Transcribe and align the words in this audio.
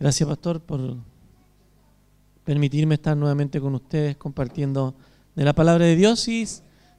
Gracias, 0.00 0.26
pastor, 0.26 0.60
por 0.60 0.96
permitirme 2.42 2.94
estar 2.94 3.14
nuevamente 3.14 3.60
con 3.60 3.74
ustedes 3.74 4.16
compartiendo 4.16 4.94
de 5.36 5.44
la 5.44 5.52
palabra 5.52 5.84
de 5.84 5.94
Dios 5.94 6.26
y 6.26 6.48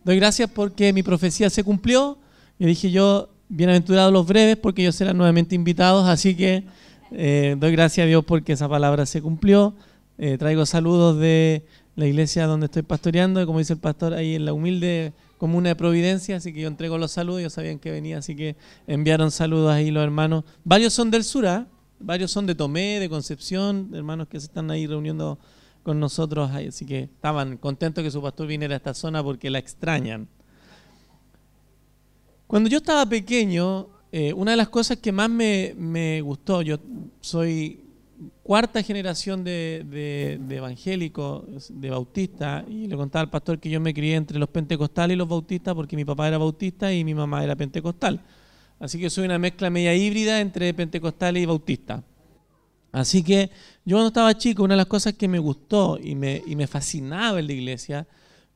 doy 0.04 0.18
gracias 0.18 0.52
porque 0.52 0.94
mi 0.94 1.02
profecía 1.02 1.50
se 1.50 1.64
cumplió. 1.64 2.20
Y 2.60 2.68
dije 2.68 2.92
yo, 2.92 3.30
bienaventurados 3.50 4.14
los 4.14 4.28
breves 4.28 4.56
porque 4.58 4.84
ellos 4.84 4.96
serán 4.96 5.18
nuevamente 5.18 5.56
invitados, 5.56 6.08
así 6.08 6.36
que 6.36 6.64
eh, 7.12 7.56
doy 7.58 7.72
gracias 7.72 8.06
a 8.06 8.08
Dios 8.08 8.24
porque 8.24 8.54
esa 8.54 8.70
palabra 8.70 9.08
se 9.08 9.20
cumplió. 9.20 9.74
Eh, 10.20 10.38
traigo 10.38 10.68
saludos 10.68 11.18
de 11.18 11.66
la 11.96 12.06
iglesia 12.06 12.46
donde 12.46 12.68
estoy 12.68 12.84
pastoreando, 12.84 13.44
como 13.48 13.58
dice 13.58 13.74
el 13.74 13.80
pastor, 13.80 14.14
ahí 14.14 14.36
en 14.36 14.46
la 14.46 14.54
humilde 14.54 15.14
comuna 15.40 15.70
de 15.70 15.76
Providencia, 15.76 16.36
así 16.36 16.54
que 16.54 16.62
yo 16.62 16.68
entrego 16.68 17.00
los 17.00 17.14
saludos, 17.14 17.40
ellos 17.40 17.54
sabían 17.54 17.80
que 17.80 17.90
venía, 17.90 18.20
así 18.20 18.36
que 18.36 18.58
enviaron 18.86 19.32
saludos 19.32 19.72
ahí 19.72 19.90
los 19.90 20.04
hermanos. 20.04 20.44
Varios 20.64 20.94
son 20.94 21.10
del 21.10 21.24
sur, 21.24 21.48
¿ah? 21.48 21.68
Varios 22.04 22.32
son 22.32 22.46
de 22.46 22.56
Tomé, 22.56 23.00
de 23.00 23.10
Concepción, 23.10 23.92
hermanos 23.94 24.28
que 24.28 24.40
se 24.40 24.48
están 24.48 24.72
ahí 24.72 24.88
reuniendo 24.88 25.40
con 25.84 26.00
nosotros, 26.00 26.52
así 26.52 26.86
que 26.86 27.04
estaban 27.04 27.58
contentos 27.58 28.04
que 28.04 28.12
su 28.12 28.22
pastor 28.22 28.48
viniera 28.48 28.76
a 28.76 28.78
esta 28.78 28.94
zona 28.94 29.24
porque 29.24 29.50
la 29.50 29.60
extrañan. 29.60 30.28
Cuando 32.48 32.70
yo 32.70 32.78
estaba 32.78 33.06
pequeño, 33.06 33.88
eh, 34.12 34.34
una 34.34 34.52
de 34.52 34.58
las 34.58 34.70
cosas 34.70 34.98
que 34.98 35.12
más 35.12 35.30
me, 35.30 36.22
gustó, 36.22 36.62
yo 36.62 36.78
soy 37.22 37.80
cuarta 38.44 38.84
generación 38.84 39.44
de, 39.44 39.86
de, 39.90 40.56
evangélicos, 40.58 41.46
de 41.70 41.90
bautistas, 41.90 42.66
y 42.70 42.88
le 42.88 42.96
contaba 42.96 43.22
al 43.22 43.30
pastor 43.30 43.58
que 43.60 43.70
yo 43.70 43.80
me 43.80 43.94
crié 43.94 44.16
entre 44.16 44.38
los 44.38 44.50
pentecostales 44.50 45.16
y 45.16 45.18
los 45.18 45.30
bautistas 45.30 45.74
porque 45.74 45.96
mi 45.96 46.06
papá 46.06 46.28
era 46.28 46.38
bautista 46.38 46.94
y 46.94 47.04
mi 47.04 47.16
mamá 47.16 47.44
era 47.44 47.56
pentecostal. 47.56 48.22
Así 48.82 49.00
que 49.00 49.12
soy 49.12 49.26
una 49.26 49.38
mezcla 49.38 49.70
media 49.70 49.94
híbrida 49.94 50.42
entre 50.42 50.74
pentecostales 50.74 51.44
y 51.44 51.46
bautista. 51.46 52.04
Así 52.92 53.22
que 53.22 53.52
yo 53.86 53.96
cuando 53.96 54.08
estaba 54.08 54.36
chico, 54.36 54.64
una 54.64 54.74
de 54.74 54.80
las 54.80 54.88
cosas 54.88 55.14
que 55.14 55.28
me 55.28 55.38
gustó 55.38 56.00
y 56.02 56.16
me, 56.16 56.42
y 56.48 56.56
me 56.56 56.66
fascinaba 56.66 57.40
en 57.40 57.46
la 57.46 57.54
iglesia 57.54 58.08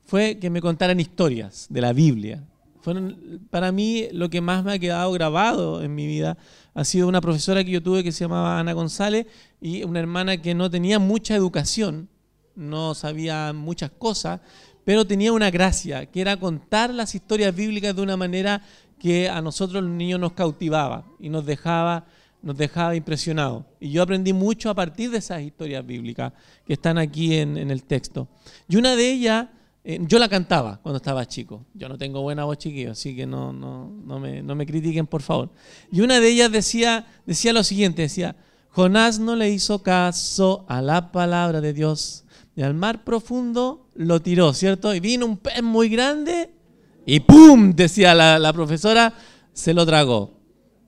fue 0.03 0.39
que 0.39 0.49
me 0.49 0.61
contaran 0.61 0.99
historias 0.99 1.67
de 1.69 1.79
la 1.79 1.93
Biblia. 1.93 2.43
Fueron, 2.81 3.47
para 3.51 3.71
mí 3.71 4.07
lo 4.13 4.29
que 4.31 4.41
más 4.41 4.63
me 4.63 4.73
ha 4.73 4.79
quedado 4.79 5.11
grabado 5.11 5.83
en 5.83 5.93
mi 5.93 6.07
vida 6.07 6.37
ha 6.73 6.83
sido 6.83 7.07
una 7.07 7.21
profesora 7.21 7.63
que 7.63 7.71
yo 7.71 7.83
tuve 7.83 8.03
que 8.03 8.11
se 8.11 8.23
llamaba 8.23 8.59
Ana 8.59 8.73
González 8.73 9.27
y 9.61 9.83
una 9.83 9.99
hermana 9.99 10.41
que 10.41 10.55
no 10.55 10.71
tenía 10.71 10.97
mucha 10.97 11.35
educación, 11.35 12.09
no 12.55 12.95
sabía 12.95 13.53
muchas 13.53 13.91
cosas, 13.91 14.41
pero 14.85 15.05
tenía 15.05 15.33
una 15.33 15.49
gracia, 15.49 16.05
que 16.05 16.21
era 16.21 16.37
contar 16.37 16.93
las 16.93 17.15
historias 17.15 17.55
bíblicas 17.55 17.95
de 17.95 18.01
una 18.01 18.17
manera 18.17 18.61
que 18.99 19.29
a 19.29 19.41
nosotros 19.41 19.83
los 19.83 19.91
niños 19.91 20.19
nos 20.19 20.33
cautivaba 20.33 21.05
y 21.19 21.29
nos 21.29 21.45
dejaba, 21.45 22.05
nos 22.41 22.57
dejaba 22.57 22.95
impresionados. 22.95 23.65
Y 23.79 23.91
yo 23.91 24.01
aprendí 24.01 24.33
mucho 24.33 24.69
a 24.69 24.73
partir 24.73 25.11
de 25.11 25.17
esas 25.17 25.41
historias 25.41 25.85
bíblicas 25.85 26.33
que 26.65 26.73
están 26.73 26.97
aquí 26.97 27.35
en, 27.35 27.57
el 27.57 27.83
texto. 27.83 28.27
Y 28.67 28.77
una 28.77 28.95
de 28.95 29.11
ellas, 29.11 29.47
eh, 29.83 29.99
yo 30.01 30.19
la 30.19 30.29
cantaba 30.29 30.79
cuando 30.81 30.97
estaba 30.97 31.25
chico. 31.27 31.65
Yo 31.73 31.89
no 31.89 31.97
tengo 31.97 32.21
buena 32.21 32.45
voz 32.45 32.57
chiquillo, 32.57 32.91
así 32.91 33.15
que 33.15 33.25
no, 33.25 33.51
no, 33.51 33.91
no, 34.05 34.19
me, 34.19 34.41
no 34.41 34.55
me 34.55 34.65
critiquen, 34.65 35.07
por 35.07 35.21
favor. 35.21 35.49
Y 35.91 36.01
una 36.01 36.19
de 36.19 36.29
ellas 36.29 36.51
decía, 36.51 37.05
decía 37.25 37.53
lo 37.53 37.63
siguiente, 37.63 38.03
decía, 38.03 38.35
Jonás 38.69 39.19
no 39.19 39.35
le 39.35 39.49
hizo 39.51 39.83
caso 39.83 40.65
a 40.67 40.81
la 40.81 41.11
palabra 41.11 41.61
de 41.61 41.73
Dios 41.73 42.25
y 42.55 42.61
al 42.61 42.73
mar 42.73 43.03
profundo 43.03 43.89
lo 43.95 44.21
tiró, 44.21 44.53
¿cierto? 44.53 44.93
Y 44.93 44.99
vino 44.99 45.25
un 45.25 45.37
pez 45.37 45.61
muy 45.61 45.89
grande 45.89 46.54
y 47.05 47.19
¡pum! 47.19 47.73
decía 47.75 48.13
la, 48.15 48.53
profesora, 48.53 49.13
se 49.53 49.73
lo 49.73 49.85
tragó. 49.85 50.33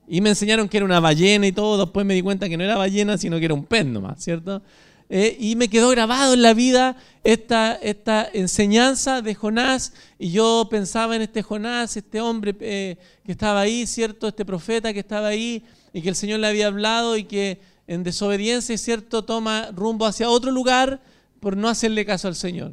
Y 0.08 0.20
me 0.20 0.30
enseñaron 0.30 0.68
que 0.68 0.78
era 0.78 0.86
una 0.86 1.00
ballena 1.00 1.46
y 1.46 1.52
todo. 1.52 1.84
Después 1.84 2.04
me 2.04 2.14
di 2.14 2.22
cuenta 2.22 2.48
que 2.48 2.56
no 2.56 2.64
era 2.64 2.76
ballena, 2.76 3.18
sino 3.18 3.38
que 3.38 3.44
era 3.44 3.54
un 3.54 3.64
pez 3.64 3.84
nomás, 3.84 4.22
¿cierto? 4.22 4.62
Eh, 5.10 5.36
y 5.38 5.56
me 5.56 5.68
quedó 5.68 5.88
grabado 5.90 6.34
en 6.34 6.42
la 6.42 6.52
vida 6.54 6.96
esta, 7.24 7.74
esta 7.74 8.28
enseñanza 8.32 9.22
de 9.22 9.34
Jonás. 9.34 9.92
Y 10.18 10.30
yo 10.30 10.66
pensaba 10.70 11.14
en 11.14 11.22
este 11.22 11.42
Jonás, 11.42 11.96
este 11.96 12.20
hombre 12.20 12.56
eh, 12.60 12.96
que 13.24 13.32
estaba 13.32 13.60
ahí, 13.60 13.86
¿cierto? 13.86 14.28
Este 14.28 14.44
profeta 14.44 14.92
que 14.92 15.00
estaba 15.00 15.28
ahí 15.28 15.62
y 15.92 16.02
que 16.02 16.08
el 16.08 16.16
Señor 16.16 16.40
le 16.40 16.48
había 16.48 16.66
hablado 16.66 17.16
y 17.16 17.24
que 17.24 17.60
en 17.86 18.02
desobediencia, 18.02 18.76
¿cierto? 18.76 19.24
Toma 19.24 19.70
rumbo 19.74 20.04
hacia 20.06 20.28
otro 20.28 20.50
lugar 20.50 21.00
por 21.40 21.56
no 21.56 21.68
hacerle 21.68 22.04
caso 22.04 22.28
al 22.28 22.34
Señor. 22.34 22.72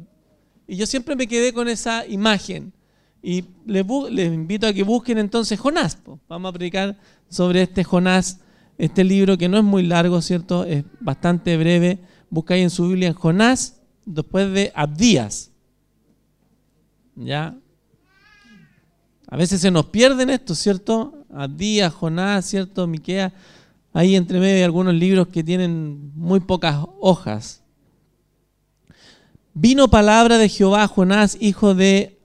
Y 0.66 0.76
yo 0.76 0.86
siempre 0.86 1.16
me 1.16 1.28
quedé 1.28 1.52
con 1.52 1.68
esa 1.68 2.06
imagen. 2.06 2.72
Y 3.28 3.44
les, 3.66 3.84
invito 4.32 4.68
a 4.68 4.72
que 4.72 4.84
busquen 4.84 5.18
entonces 5.18 5.58
Jonás. 5.58 5.98
Vamos 6.28 6.48
a 6.48 6.52
predicar 6.52 6.96
sobre 7.28 7.62
este 7.62 7.82
Jonás, 7.82 8.38
este 8.78 9.02
libro 9.02 9.36
que 9.36 9.48
no 9.48 9.58
es 9.58 9.64
muy 9.64 9.82
largo, 9.82 10.22
¿cierto? 10.22 10.62
Es 10.62 10.84
bastante 11.00 11.56
breve. 11.56 11.98
Busca 12.30 12.54
ahí 12.54 12.62
en 12.62 12.70
su 12.70 12.86
Biblia 12.86 13.08
en 13.08 13.14
Jonás, 13.14 13.80
después 14.04 14.52
de 14.52 14.70
Abdías. 14.76 15.50
¿Ya? 17.16 17.56
A 19.26 19.36
veces 19.36 19.60
se 19.60 19.72
nos 19.72 19.86
pierden 19.86 20.30
estos, 20.30 20.60
¿cierto? 20.60 21.24
Abdías, 21.34 21.92
Jonás, 21.92 22.46
¿cierto? 22.46 22.86
Miquea. 22.86 23.34
Ahí 23.92 24.14
entre 24.14 24.38
medio 24.38 24.64
algunos 24.64 24.94
libros 24.94 25.26
que 25.26 25.42
tienen 25.42 26.12
muy 26.14 26.38
pocas 26.38 26.78
hojas. 27.00 27.64
Vino 29.52 29.88
palabra 29.88 30.38
de 30.38 30.48
Jehová 30.48 30.84
a 30.84 30.88
Jonás, 30.88 31.36
hijo 31.40 31.74
de 31.74 32.15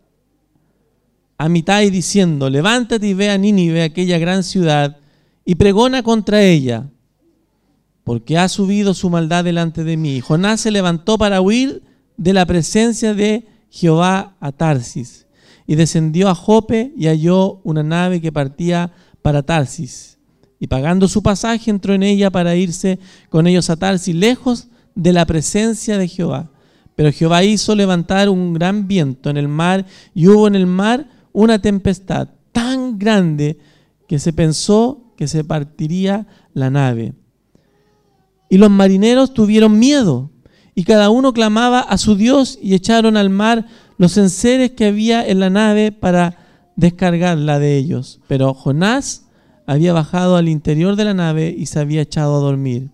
Amitai 1.44 1.90
diciendo, 1.90 2.52
levántate 2.52 3.08
y 3.08 3.16
ve 3.16 3.32
a 3.32 3.38
Nínive, 3.40 3.82
aquella 3.82 4.20
gran 4.20 4.44
ciudad, 4.44 4.98
y 5.44 5.56
pregona 5.56 6.04
contra 6.04 6.44
ella, 6.44 6.92
porque 8.04 8.38
ha 8.38 8.48
subido 8.48 8.94
su 8.94 9.10
maldad 9.10 9.44
delante 9.44 9.84
de 9.84 9.98
mí. 9.98 10.22
Jonás 10.22 10.62
se 10.62 10.70
levantó 10.70 11.18
para 11.18 11.42
huir 11.42 11.82
de 12.16 12.34
la 12.34 12.46
presencia 12.46 13.16
de 13.16 13.48
Jehová 13.72 14.36
a 14.40 14.52
Tarsis, 14.52 15.26
y 15.66 15.74
descendió 15.74 16.30
a 16.30 16.36
Jope 16.36 16.94
y 16.96 17.08
halló 17.08 17.60
una 17.64 17.82
nave 17.82 18.22
que 18.22 18.32
partía 18.32 18.92
para 19.24 19.42
Tarsis. 19.42 20.20
Y 20.60 20.68
pagando 20.68 21.08
su 21.08 21.24
pasaje 21.24 21.72
entró 21.72 21.96
en 21.96 22.04
ella 22.04 22.30
para 22.30 22.56
irse 22.56 23.00
con 23.30 23.48
ellos 23.48 23.72
a 23.72 23.78
Tarsis, 23.78 24.14
lejos 24.14 24.68
de 24.94 25.12
la 25.12 25.26
presencia 25.26 25.98
de 25.98 26.08
Jehová. 26.08 26.52
Pero 26.94 27.12
Jehová 27.12 27.44
hizo 27.44 27.74
levantar 27.74 28.30
un 28.30 28.54
gran 28.54 28.88
viento 28.88 29.32
en 29.32 29.38
el 29.38 29.48
mar, 29.48 29.88
y 30.14 30.28
hubo 30.28 30.48
en 30.48 30.54
el 30.54 30.68
mar 30.68 31.08
una 31.34 31.62
tempestad 31.62 32.30
tan 32.52 33.00
grande 33.00 33.58
que 34.08 34.20
se 34.20 34.34
pensó 34.34 35.14
que 35.16 35.28
se 35.28 35.44
partiría 35.44 36.28
la 36.54 36.70
nave. 36.70 37.14
Y 38.50 38.58
los 38.58 38.70
marineros 38.70 39.34
tuvieron 39.34 39.80
miedo 39.80 40.32
y 40.76 40.84
cada 40.84 41.10
uno 41.10 41.34
clamaba 41.34 41.80
a 41.80 41.98
su 41.98 42.16
Dios 42.16 42.58
y 42.62 42.74
echaron 42.74 43.18
al 43.18 43.30
mar 43.30 43.68
los 43.98 44.18
enseres 44.18 44.72
que 44.72 44.86
había 44.86 45.26
en 45.28 45.40
la 45.40 45.50
nave 45.50 45.92
para 45.92 46.38
descargarla 46.76 47.60
de 47.60 47.78
ellos. 47.78 48.20
Pero 48.28 48.54
Jonás 48.54 49.28
había 49.66 49.94
bajado 49.94 50.36
al 50.36 50.50
interior 50.50 50.96
de 50.96 51.06
la 51.06 51.14
nave 51.14 51.54
y 51.56 51.68
se 51.68 51.80
había 51.80 52.02
echado 52.02 52.36
a 52.36 52.40
dormir. 52.40 52.90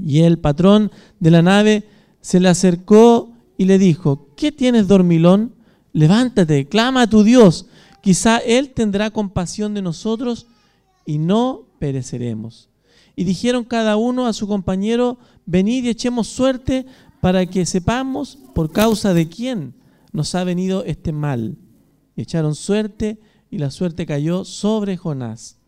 Y 0.00 0.20
el 0.20 0.38
patrón 0.38 0.90
de 1.18 1.30
la 1.30 1.42
nave 1.42 1.84
se 2.20 2.40
le 2.40 2.48
acercó 2.48 3.32
y 3.58 3.64
le 3.64 3.78
dijo, 3.78 4.28
¿qué 4.36 4.52
tienes 4.52 4.88
dormilón? 4.88 5.54
Levántate, 5.92 6.66
clama 6.66 7.02
a 7.02 7.06
tu 7.06 7.22
Dios. 7.22 7.66
Quizá 8.02 8.38
Él 8.38 8.70
tendrá 8.70 9.10
compasión 9.10 9.74
de 9.74 9.82
nosotros 9.82 10.46
y 11.04 11.18
no 11.18 11.66
pereceremos. 11.78 12.68
Y 13.16 13.24
dijeron 13.24 13.64
cada 13.64 13.96
uno 13.96 14.26
a 14.26 14.32
su 14.32 14.46
compañero, 14.46 15.18
venid 15.46 15.84
y 15.84 15.90
echemos 15.90 16.28
suerte 16.28 16.86
para 17.20 17.44
que 17.46 17.66
sepamos 17.66 18.38
por 18.54 18.72
causa 18.72 19.12
de 19.12 19.28
quién 19.28 19.74
nos 20.12 20.34
ha 20.34 20.44
venido 20.44 20.84
este 20.84 21.12
mal. 21.12 21.56
Y 22.16 22.22
echaron 22.22 22.54
suerte 22.54 23.18
y 23.50 23.58
la 23.58 23.70
suerte 23.70 24.06
cayó 24.06 24.44
sobre 24.44 24.96
Jonás. 24.96 25.58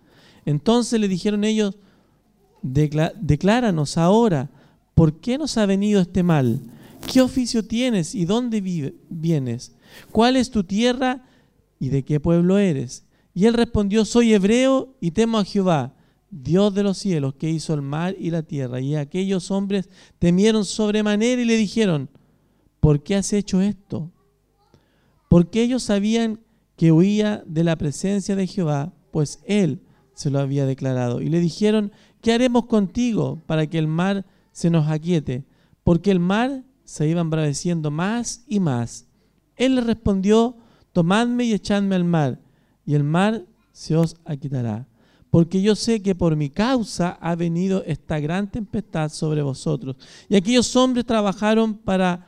Entonces 0.44 0.98
le 1.00 1.08
dijeron 1.08 1.44
ellos, 1.44 1.76
decláranos 2.62 3.98
ahora, 3.98 4.50
¿por 4.94 5.20
qué 5.20 5.38
nos 5.38 5.58
ha 5.58 5.66
venido 5.66 6.00
este 6.00 6.22
mal? 6.22 6.60
¿Qué 7.12 7.20
oficio 7.20 7.64
tienes 7.64 8.14
y 8.14 8.24
dónde 8.24 8.60
vienes? 9.10 9.72
¿Cuál 10.10 10.36
es 10.36 10.50
tu 10.50 10.64
tierra 10.64 11.24
y 11.78 11.88
de 11.88 12.04
qué 12.04 12.20
pueblo 12.20 12.58
eres? 12.58 13.04
Y 13.34 13.46
él 13.46 13.54
respondió, 13.54 14.04
soy 14.04 14.34
hebreo 14.34 14.94
y 15.00 15.12
temo 15.12 15.38
a 15.38 15.44
Jehová, 15.44 15.94
Dios 16.30 16.74
de 16.74 16.82
los 16.82 16.98
cielos, 16.98 17.34
que 17.34 17.50
hizo 17.50 17.74
el 17.74 17.82
mar 17.82 18.14
y 18.18 18.30
la 18.30 18.42
tierra. 18.42 18.80
Y 18.80 18.94
aquellos 18.94 19.50
hombres 19.50 19.88
temieron 20.18 20.64
sobremanera 20.64 21.40
y 21.40 21.44
le 21.44 21.56
dijeron, 21.56 22.08
¿por 22.80 23.02
qué 23.02 23.16
has 23.16 23.32
hecho 23.32 23.60
esto? 23.60 24.10
Porque 25.28 25.62
ellos 25.62 25.82
sabían 25.82 26.40
que 26.76 26.92
huía 26.92 27.42
de 27.46 27.64
la 27.64 27.76
presencia 27.76 28.36
de 28.36 28.46
Jehová, 28.46 28.92
pues 29.10 29.40
él 29.46 29.80
se 30.14 30.30
lo 30.30 30.40
había 30.40 30.66
declarado. 30.66 31.20
Y 31.20 31.28
le 31.28 31.40
dijeron, 31.40 31.92
¿qué 32.20 32.32
haremos 32.32 32.66
contigo 32.66 33.40
para 33.46 33.66
que 33.66 33.78
el 33.78 33.86
mar 33.86 34.26
se 34.52 34.70
nos 34.70 34.88
aquiete? 34.88 35.44
Porque 35.84 36.10
el 36.10 36.20
mar 36.20 36.64
se 36.84 37.08
iba 37.08 37.20
embraveciendo 37.20 37.90
más 37.90 38.44
y 38.46 38.60
más. 38.60 39.06
Él 39.56 39.76
le 39.76 39.80
respondió, 39.80 40.56
tomadme 40.92 41.44
y 41.44 41.52
echadme 41.52 41.94
al 41.94 42.04
mar, 42.04 42.38
y 42.84 42.94
el 42.94 43.04
mar 43.04 43.44
se 43.72 43.96
os 43.96 44.16
quitará. 44.40 44.86
porque 45.32 45.62
yo 45.62 45.74
sé 45.74 46.02
que 46.02 46.14
por 46.14 46.36
mi 46.36 46.50
causa 46.50 47.16
ha 47.18 47.34
venido 47.34 47.82
esta 47.86 48.20
gran 48.20 48.50
tempestad 48.50 49.08
sobre 49.08 49.40
vosotros. 49.40 49.96
Y 50.28 50.36
aquellos 50.36 50.76
hombres 50.76 51.06
trabajaron 51.06 51.72
para 51.72 52.26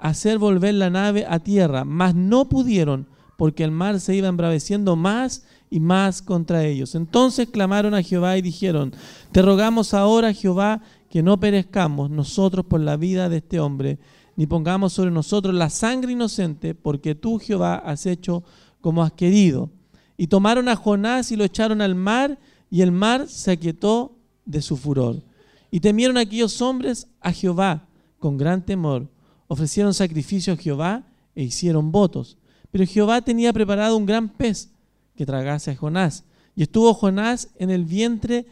hacer 0.00 0.38
volver 0.38 0.74
la 0.74 0.90
nave 0.90 1.24
a 1.28 1.38
tierra, 1.38 1.84
mas 1.84 2.16
no 2.16 2.48
pudieron, 2.48 3.06
porque 3.38 3.62
el 3.62 3.70
mar 3.70 4.00
se 4.00 4.16
iba 4.16 4.26
embraveciendo 4.26 4.96
más 4.96 5.44
y 5.70 5.78
más 5.78 6.22
contra 6.22 6.64
ellos. 6.64 6.96
Entonces 6.96 7.48
clamaron 7.48 7.94
a 7.94 8.02
Jehová 8.02 8.36
y 8.36 8.42
dijeron, 8.42 8.92
te 9.30 9.40
rogamos 9.40 9.94
ahora, 9.94 10.32
Jehová, 10.32 10.82
que 11.08 11.22
no 11.22 11.38
perezcamos 11.38 12.10
nosotros 12.10 12.66
por 12.66 12.80
la 12.80 12.96
vida 12.96 13.28
de 13.28 13.36
este 13.36 13.60
hombre, 13.60 14.00
ni 14.36 14.46
pongamos 14.46 14.92
sobre 14.92 15.10
nosotros 15.10 15.54
la 15.54 15.70
sangre 15.70 16.12
inocente, 16.12 16.74
porque 16.74 17.14
tú, 17.14 17.38
Jehová, 17.38 17.76
has 17.76 18.06
hecho 18.06 18.42
como 18.80 19.02
has 19.02 19.12
querido. 19.12 19.70
Y 20.16 20.26
tomaron 20.26 20.68
a 20.68 20.76
Jonás 20.76 21.30
y 21.30 21.36
lo 21.36 21.44
echaron 21.44 21.80
al 21.80 21.94
mar, 21.94 22.38
y 22.70 22.82
el 22.82 22.92
mar 22.92 23.28
se 23.28 23.52
aquietó 23.52 24.16
de 24.44 24.62
su 24.62 24.76
furor. 24.76 25.22
Y 25.70 25.80
temieron 25.80 26.16
aquellos 26.16 26.60
hombres 26.62 27.08
a 27.20 27.32
Jehová 27.32 27.86
con 28.18 28.36
gran 28.36 28.64
temor. 28.64 29.08
Ofrecieron 29.48 29.94
sacrificio 29.94 30.52
a 30.52 30.56
Jehová 30.56 31.04
e 31.34 31.42
hicieron 31.44 31.92
votos. 31.92 32.36
Pero 32.70 32.86
Jehová 32.86 33.20
tenía 33.22 33.52
preparado 33.52 33.96
un 33.96 34.06
gran 34.06 34.28
pez 34.28 34.70
que 35.16 35.26
tragase 35.26 35.70
a 35.70 35.76
Jonás. 35.76 36.24
Y 36.56 36.62
estuvo 36.62 36.92
Jonás 36.94 37.48
en 37.56 37.70
el 37.70 37.84
vientre 37.84 38.46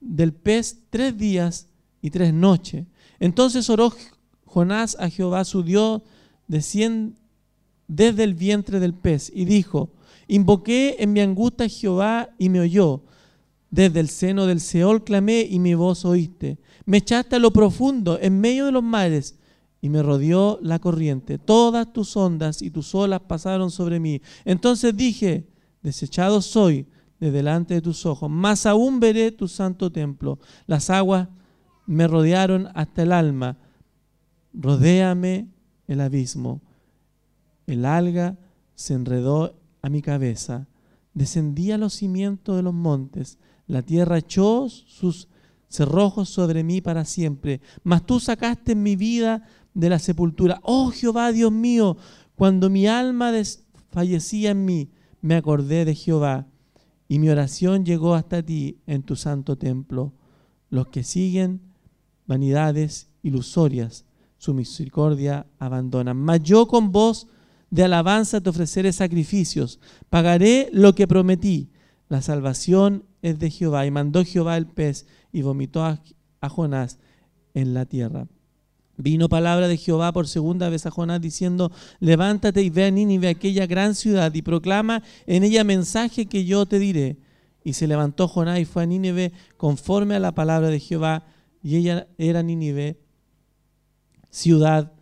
del 0.00 0.32
pez 0.32 0.78
tres 0.90 1.16
días 1.16 1.68
y 2.00 2.10
tres 2.10 2.32
noches. 2.32 2.86
Entonces 3.18 3.68
oró 3.70 3.92
Jonás 4.56 4.96
a 4.98 5.10
Jehová 5.10 5.44
su 5.44 5.62
Dios 5.62 6.00
desde 6.48 8.24
el 8.24 8.32
vientre 8.32 8.80
del 8.80 8.94
pez 8.94 9.30
y 9.34 9.44
dijo, 9.44 9.90
Invoqué 10.28 10.96
en 10.98 11.12
mi 11.12 11.20
angustia 11.20 11.66
a 11.66 11.68
Jehová 11.68 12.30
y 12.38 12.48
me 12.48 12.60
oyó. 12.60 13.02
Desde 13.70 14.00
el 14.00 14.08
seno 14.08 14.46
del 14.46 14.60
Seol 14.60 15.04
clamé 15.04 15.42
y 15.42 15.58
mi 15.58 15.74
voz 15.74 16.06
oíste. 16.06 16.56
Me 16.86 16.96
echaste 16.96 17.36
a 17.36 17.38
lo 17.38 17.52
profundo, 17.52 18.18
en 18.18 18.40
medio 18.40 18.64
de 18.64 18.72
los 18.72 18.82
mares, 18.82 19.38
y 19.82 19.90
me 19.90 20.02
rodeó 20.02 20.58
la 20.62 20.78
corriente. 20.78 21.36
Todas 21.36 21.92
tus 21.92 22.16
ondas 22.16 22.62
y 22.62 22.70
tus 22.70 22.94
olas 22.94 23.20
pasaron 23.28 23.70
sobre 23.70 24.00
mí. 24.00 24.22
Entonces 24.46 24.96
dije, 24.96 25.50
desechado 25.82 26.40
soy 26.40 26.86
de 27.20 27.30
delante 27.30 27.74
de 27.74 27.82
tus 27.82 28.06
ojos, 28.06 28.30
mas 28.30 28.64
aún 28.64 29.00
veré 29.00 29.32
tu 29.32 29.48
santo 29.48 29.92
templo. 29.92 30.38
Las 30.66 30.88
aguas 30.88 31.28
me 31.84 32.08
rodearon 32.08 32.70
hasta 32.74 33.02
el 33.02 33.12
alma. 33.12 33.58
Rodéame 34.56 35.48
el 35.86 36.00
abismo. 36.00 36.62
El 37.66 37.84
alga 37.84 38.38
se 38.74 38.94
enredó 38.94 39.60
a 39.82 39.90
mi 39.90 40.02
cabeza. 40.02 40.66
Descendí 41.14 41.70
a 41.72 41.78
los 41.78 41.94
cimientos 41.94 42.56
de 42.56 42.62
los 42.62 42.74
montes. 42.74 43.38
La 43.66 43.82
tierra 43.82 44.18
echó 44.18 44.68
sus 44.68 45.28
cerrojos 45.68 46.30
sobre 46.30 46.64
mí 46.64 46.80
para 46.80 47.04
siempre. 47.04 47.60
Mas 47.84 48.06
tú 48.06 48.18
sacaste 48.18 48.74
mi 48.74 48.96
vida 48.96 49.46
de 49.74 49.90
la 49.90 49.98
sepultura. 49.98 50.58
Oh 50.62 50.90
Jehová, 50.90 51.32
Dios 51.32 51.52
mío, 51.52 51.96
cuando 52.34 52.70
mi 52.70 52.86
alma 52.86 53.32
desfallecía 53.32 54.52
en 54.52 54.64
mí, 54.64 54.90
me 55.20 55.34
acordé 55.34 55.84
de 55.84 55.94
Jehová 55.94 56.46
y 57.08 57.18
mi 57.18 57.28
oración 57.28 57.84
llegó 57.84 58.14
hasta 58.14 58.42
ti 58.42 58.78
en 58.86 59.02
tu 59.02 59.16
santo 59.16 59.56
templo. 59.56 60.12
Los 60.70 60.88
que 60.88 61.04
siguen 61.04 61.60
vanidades 62.26 63.08
ilusorias, 63.22 64.04
su 64.38 64.54
misericordia 64.54 65.46
abandonan. 65.58 66.16
Mas 66.16 66.42
yo 66.42 66.66
con 66.66 66.92
vos 66.92 67.26
de 67.70 67.84
alabanza 67.84 68.40
te 68.40 68.50
ofreceré 68.50 68.92
sacrificios. 68.92 69.80
Pagaré 70.08 70.68
lo 70.72 70.94
que 70.94 71.08
prometí. 71.08 71.70
La 72.08 72.22
salvación 72.22 73.04
es 73.22 73.38
de 73.38 73.50
Jehová. 73.50 73.86
Y 73.86 73.90
mandó 73.90 74.24
Jehová 74.24 74.56
el 74.56 74.66
pez 74.66 75.06
y 75.32 75.42
vomitó 75.42 75.84
a, 75.84 76.00
Jonás 76.48 77.00
en 77.54 77.74
la 77.74 77.86
tierra. 77.86 78.28
Vino 78.98 79.28
palabra 79.28 79.66
de 79.66 79.76
Jehová 79.76 80.12
por 80.12 80.28
segunda 80.28 80.68
vez 80.68 80.86
a 80.86 80.92
Jonás 80.92 81.20
diciendo, 81.20 81.72
levántate 81.98 82.62
y 82.62 82.70
ve 82.70 82.84
a 82.84 82.90
Nínive, 82.92 83.28
aquella 83.28 83.66
gran 83.66 83.96
ciudad, 83.96 84.32
y 84.32 84.42
proclama 84.42 85.02
en 85.26 85.42
ella 85.42 85.64
mensaje 85.64 86.26
que 86.26 86.44
yo 86.44 86.64
te 86.66 86.78
diré. 86.78 87.18
Y 87.64 87.72
se 87.72 87.88
levantó 87.88 88.28
Jonás 88.28 88.60
y 88.60 88.64
fue 88.64 88.84
a 88.84 88.86
Nínive 88.86 89.32
conforme 89.56 90.14
a 90.14 90.20
la 90.20 90.36
palabra 90.36 90.68
de 90.68 90.78
Jehová, 90.78 91.26
y 91.64 91.76
ella 91.76 92.06
era 92.16 92.44
Nínive, 92.44 93.00
ciudad 94.36 94.92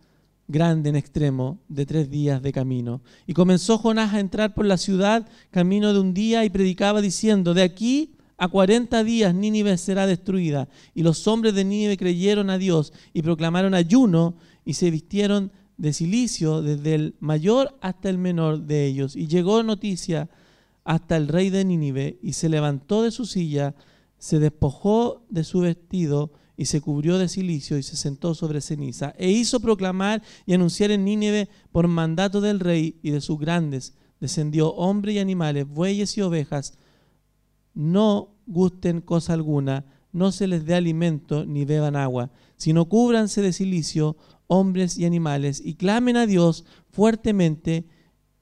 grande 0.47 0.89
en 0.89 0.95
extremo 0.95 1.59
de 1.67 1.85
tres 1.85 2.09
días 2.09 2.41
de 2.41 2.53
camino. 2.53 3.01
Y 3.27 3.33
comenzó 3.33 3.77
Jonás 3.77 4.13
a 4.13 4.21
entrar 4.21 4.53
por 4.53 4.65
la 4.65 4.77
ciudad 4.77 5.27
camino 5.51 5.91
de 5.91 5.99
un 5.99 6.13
día 6.13 6.45
y 6.45 6.49
predicaba 6.49 7.01
diciendo, 7.01 7.53
de 7.53 7.63
aquí 7.63 8.15
a 8.37 8.47
cuarenta 8.47 9.03
días 9.03 9.35
Nínive 9.35 9.77
será 9.77 10.07
destruida. 10.07 10.69
Y 10.93 11.03
los 11.03 11.27
hombres 11.27 11.53
de 11.53 11.65
Nínive 11.65 11.97
creyeron 11.97 12.49
a 12.49 12.57
Dios 12.57 12.93
y 13.11 13.23
proclamaron 13.23 13.73
ayuno 13.73 14.35
y 14.63 14.75
se 14.75 14.89
vistieron 14.89 15.51
de 15.75 15.91
silicio 15.91 16.61
desde 16.61 16.95
el 16.95 17.15
mayor 17.19 17.75
hasta 17.81 18.09
el 18.09 18.17
menor 18.17 18.61
de 18.61 18.85
ellos. 18.85 19.17
Y 19.17 19.27
llegó 19.27 19.63
noticia 19.63 20.29
hasta 20.85 21.17
el 21.17 21.27
rey 21.27 21.49
de 21.49 21.65
Nínive 21.65 22.19
y 22.21 22.33
se 22.33 22.47
levantó 22.47 23.03
de 23.03 23.11
su 23.11 23.25
silla, 23.25 23.75
se 24.17 24.39
despojó 24.39 25.25
de 25.29 25.43
su 25.43 25.59
vestido, 25.59 26.31
y 26.57 26.65
se 26.65 26.81
cubrió 26.81 27.17
de 27.17 27.27
silicio 27.27 27.77
y 27.77 27.83
se 27.83 27.95
sentó 27.95 28.33
sobre 28.33 28.61
ceniza, 28.61 29.13
e 29.17 29.29
hizo 29.29 29.59
proclamar 29.59 30.21
y 30.45 30.53
anunciar 30.53 30.91
en 30.91 31.03
Nínive 31.05 31.49
por 31.71 31.87
mandato 31.87 32.41
del 32.41 32.59
rey 32.59 32.99
y 33.01 33.11
de 33.11 33.21
sus 33.21 33.39
grandes, 33.39 33.93
descendió 34.19 34.69
hombres 34.73 35.15
y 35.15 35.19
animales, 35.19 35.67
bueyes 35.67 36.17
y 36.17 36.21
ovejas, 36.21 36.77
no 37.73 38.29
gusten 38.47 39.01
cosa 39.01 39.33
alguna, 39.33 39.85
no 40.13 40.31
se 40.31 40.47
les 40.47 40.65
dé 40.65 40.75
alimento 40.75 41.45
ni 41.45 41.65
beban 41.65 41.97
agua, 41.97 42.31
sino 42.55 42.85
cúbranse 42.85 43.41
de 43.41 43.51
silicio 43.51 44.15
hombres 44.47 44.97
y 44.97 45.05
animales, 45.05 45.61
y 45.63 45.75
clamen 45.75 46.15
a 46.17 46.25
Dios 46.25 46.65
fuertemente, 46.91 47.85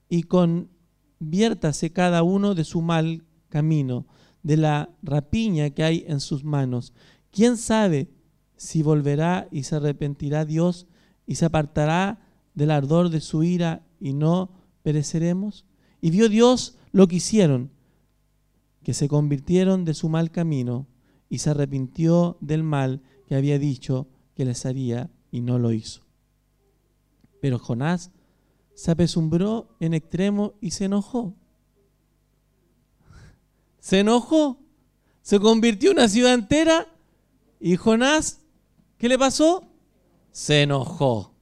y 0.08 0.24
conviértase 0.24 1.90
cada 1.90 2.22
uno 2.22 2.54
de 2.54 2.64
su 2.64 2.80
mal 2.82 3.24
camino, 3.48 4.06
de 4.42 4.58
la 4.58 4.90
rapiña 5.02 5.70
que 5.70 5.82
hay 5.82 6.04
en 6.06 6.20
sus 6.20 6.44
manos 6.44 6.92
¿Quién 7.34 7.56
sabe 7.56 8.08
si 8.56 8.84
volverá 8.84 9.48
y 9.50 9.64
se 9.64 9.74
arrepentirá 9.74 10.44
Dios 10.44 10.86
y 11.26 11.34
se 11.34 11.44
apartará 11.44 12.20
del 12.54 12.70
ardor 12.70 13.10
de 13.10 13.20
su 13.20 13.42
ira 13.42 13.84
y 13.98 14.12
no 14.12 14.52
pereceremos? 14.84 15.64
Y 16.00 16.12
vio 16.12 16.28
Dios 16.28 16.78
lo 16.92 17.08
que 17.08 17.16
hicieron, 17.16 17.72
que 18.84 18.94
se 18.94 19.08
convirtieron 19.08 19.84
de 19.84 19.94
su 19.94 20.08
mal 20.08 20.30
camino 20.30 20.86
y 21.28 21.38
se 21.38 21.50
arrepintió 21.50 22.38
del 22.40 22.62
mal 22.62 23.02
que 23.26 23.34
había 23.34 23.58
dicho 23.58 24.06
que 24.36 24.44
les 24.44 24.64
haría 24.64 25.10
y 25.32 25.40
no 25.40 25.58
lo 25.58 25.72
hizo. 25.72 26.02
Pero 27.40 27.58
Jonás 27.58 28.12
se 28.74 28.92
apesumbró 28.92 29.74
en 29.80 29.92
extremo 29.92 30.54
y 30.60 30.70
se 30.70 30.84
enojó. 30.84 31.34
Se 33.80 33.98
enojó. 33.98 34.60
Se 35.22 35.40
convirtió 35.40 35.90
en 35.90 35.98
una 35.98 36.08
ciudad 36.08 36.34
entera 36.34 36.93
y 37.64 37.76
Jonás, 37.76 38.42
¿qué 38.98 39.08
le 39.08 39.18
pasó? 39.18 39.64
Se 40.32 40.64
enojó. 40.64 41.32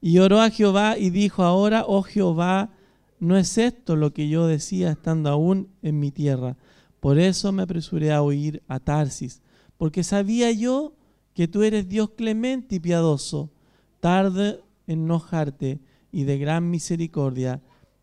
Y 0.00 0.20
oró 0.20 0.40
a 0.40 0.48
Jehová 0.48 0.96
y 0.96 1.10
dijo, 1.10 1.42
ahora, 1.42 1.84
oh 1.86 2.02
Jehová, 2.02 2.70
no 3.20 3.36
es 3.36 3.58
esto 3.58 3.94
lo 3.94 4.14
que 4.14 4.30
yo 4.30 4.46
decía 4.46 4.92
estando 4.92 5.28
aún 5.28 5.68
en 5.82 6.00
mi 6.00 6.10
tierra. 6.10 6.56
Por 7.00 7.18
eso 7.18 7.52
me 7.52 7.62
apresuré 7.62 8.10
a 8.10 8.22
huir 8.22 8.62
a 8.66 8.80
Tarsis, 8.80 9.42
porque 9.76 10.02
sabía 10.02 10.50
yo 10.50 10.94
que 11.34 11.46
tú 11.46 11.62
eres 11.62 11.86
Dios 11.86 12.12
clemente 12.16 12.76
y 12.76 12.80
piadoso, 12.80 13.50
tarde 14.00 14.62
en 14.86 15.00
enojarte 15.00 15.78
y 16.10 16.24
de 16.24 16.38
gran 16.38 16.70
misericordia, 16.70 17.60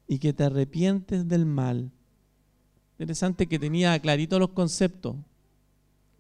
y 0.08 0.20
que 0.20 0.32
te 0.32 0.44
arrepientes 0.44 1.28
del 1.28 1.48
mal. 1.48 1.92
Interesante 3.00 3.48
que 3.48 3.58
tenía 3.58 3.98
clarito 3.98 4.38
los 4.38 4.50
conceptos. 4.50 5.16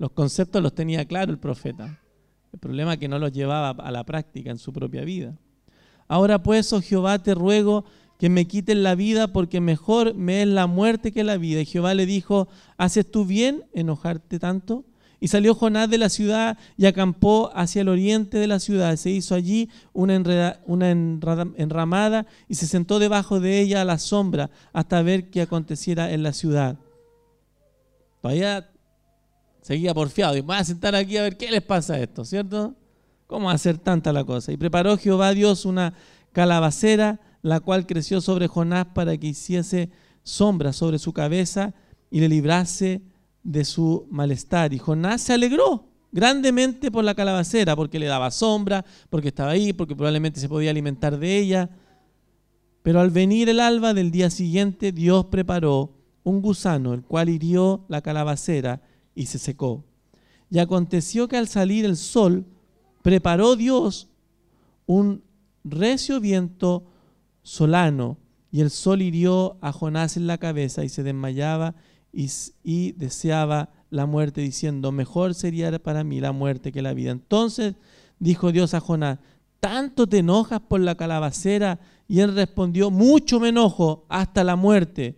Los 0.02 0.14
conceptos 0.14 0.64
los 0.64 0.74
tenía 0.74 1.06
claro 1.06 1.32
el 1.32 1.38
profeta. 1.38 2.00
El 2.52 2.58
problema 2.58 2.94
es 2.94 3.00
que 3.00 3.08
no 3.08 3.20
los 3.20 3.32
llevaba 3.32 3.70
a 3.70 3.92
la 3.92 4.04
práctica 4.04 4.50
en 4.50 4.58
su 4.58 4.74
propia 4.74 5.04
vida. 5.04 5.38
Ahora 6.08 6.42
pues, 6.42 6.74
oh 6.74 6.82
Jehová, 6.82 7.20
te 7.20 7.36
ruego 7.36 7.86
que 8.18 8.28
me 8.28 8.48
quiten 8.48 8.82
la 8.82 8.96
vida 8.96 9.32
porque 9.32 9.62
mejor 9.62 10.16
me 10.16 10.42
es 10.42 10.48
la 10.48 10.66
muerte 10.66 11.12
que 11.12 11.24
la 11.24 11.38
vida. 11.38 11.62
Y 11.62 11.68
Jehová 11.68 11.94
le 11.94 12.08
dijo, 12.08 12.48
¿haces 12.78 13.12
tú 13.12 13.26
bien 13.26 13.66
enojarte 13.76 14.40
tanto? 14.40 14.86
Y 15.20 15.28
salió 15.28 15.54
Jonás 15.54 15.88
de 15.88 16.00
la 16.00 16.10
ciudad 16.10 16.58
y 16.78 16.88
acampó 16.88 17.52
hacia 17.54 17.84
el 17.84 17.90
oriente 17.90 18.40
de 18.40 18.48
la 18.48 18.58
ciudad. 18.58 18.96
Se 18.96 19.12
hizo 19.12 19.36
allí 19.36 19.70
una, 19.94 20.16
enramada 20.16 22.26
y 22.48 22.56
se 22.56 22.66
sentó 22.66 22.98
debajo 22.98 23.40
de 23.40 23.60
ella 23.60 23.82
a 23.82 23.86
la 23.86 24.00
sombra 24.00 24.50
hasta 24.74 25.04
ver 25.04 25.30
qué 25.30 25.44
aconteciera 25.44 26.12
en 26.12 26.24
la 26.24 26.34
ciudad. 26.34 26.80
Seguía 29.72 29.94
porfiado. 29.94 30.36
Y 30.36 30.42
me 30.42 30.48
voy 30.48 30.56
a 30.58 30.64
sentar 30.66 30.96
aquí 30.96 31.16
a 31.16 31.24
ver 31.24 31.38
qué 31.38 31.50
les 31.50 31.62
pasa 31.62 31.94
a 31.94 32.00
esto, 32.00 32.26
¿cierto? 32.26 32.76
¿Cómo 33.26 33.50
hacer 33.50 33.78
tanta 33.78 34.12
la 34.12 34.26
cosa? 34.26 34.52
Y 34.52 34.58
preparó 34.58 34.98
Jehová 34.98 35.34
Dios 35.34 35.64
una 35.64 35.94
calabacera, 36.34 37.22
la 37.42 37.62
cual 37.62 37.88
creció 37.88 38.20
sobre 38.20 38.48
Jonás 38.50 38.88
para 38.94 39.16
que 39.16 39.28
hiciese 39.28 39.90
sombra 40.24 40.74
sobre 40.74 41.00
su 41.00 41.14
cabeza, 41.14 41.74
y 42.10 42.20
le 42.20 42.28
librase 42.28 43.02
de 43.44 43.64
su 43.64 44.08
malestar. 44.12 44.74
Y 44.74 44.78
Jonás 44.78 45.22
se 45.22 45.34
alegró 45.34 45.88
grandemente 46.12 46.92
por 46.92 47.06
la 47.06 47.16
calabacera, 47.16 47.74
porque 47.78 47.98
le 47.98 48.08
daba 48.08 48.30
sombra, 48.30 48.84
porque 49.10 49.30
estaba 49.30 49.52
ahí, 49.52 49.72
porque 49.72 49.96
probablemente 49.96 50.42
se 50.42 50.50
podía 50.50 50.70
alimentar 50.70 51.18
de 51.18 51.38
ella. 51.38 51.70
Pero 52.84 53.00
al 53.00 53.10
venir 53.10 53.48
el 53.48 53.62
alba 53.62 53.94
del 53.94 54.12
día 54.12 54.30
siguiente, 54.30 54.92
Dios 54.92 55.28
preparó 55.28 55.94
un 56.24 56.42
gusano, 56.42 56.94
el 56.94 57.04
cual 57.04 57.30
hirió 57.30 57.86
la 57.88 58.02
calabacera 58.02 58.82
y 59.16 59.28
se 59.28 59.40
secó. 59.40 59.84
Y 60.50 60.60
aconteció 60.60 61.28
que 61.28 61.38
al 61.38 61.48
salir 61.48 61.86
el 61.86 61.98
sol, 61.98 62.46
preparó 63.02 63.56
Dios 63.56 64.10
un 64.86 65.24
recio 65.64 66.20
viento 66.20 66.86
solano, 67.44 68.18
y 68.52 68.62
el 68.62 68.70
sol 68.70 69.02
hirió 69.02 69.58
a 69.62 69.72
Jonás 69.72 70.18
en 70.18 70.28
la 70.28 70.38
cabeza 70.38 70.84
y 70.84 70.90
se 70.90 71.04
desmayaba 71.04 71.76
y, 72.12 72.30
y 72.64 72.92
deseaba 72.92 73.70
la 73.90 74.06
muerte, 74.06 74.42
diciendo, 74.42 74.92
mejor 74.92 75.34
sería 75.36 75.78
para 75.80 76.04
mí 76.04 76.20
la 76.20 76.34
muerte 76.34 76.72
que 76.74 76.82
la 76.82 76.94
vida. 76.94 77.12
Entonces 77.12 77.76
dijo 78.20 78.52
Dios 78.52 78.74
a 78.74 78.82
Jonás, 78.82 79.20
¿tanto 79.62 80.08
te 80.08 80.18
enojas 80.18 80.60
por 80.60 80.82
la 80.82 80.96
calabacera? 80.96 81.80
Y 82.10 82.20
él 82.20 82.36
respondió, 82.36 82.92
mucho 82.92 83.40
me 83.40 83.50
enojo 83.50 84.06
hasta 84.10 84.44
la 84.44 84.58
muerte. 84.58 85.18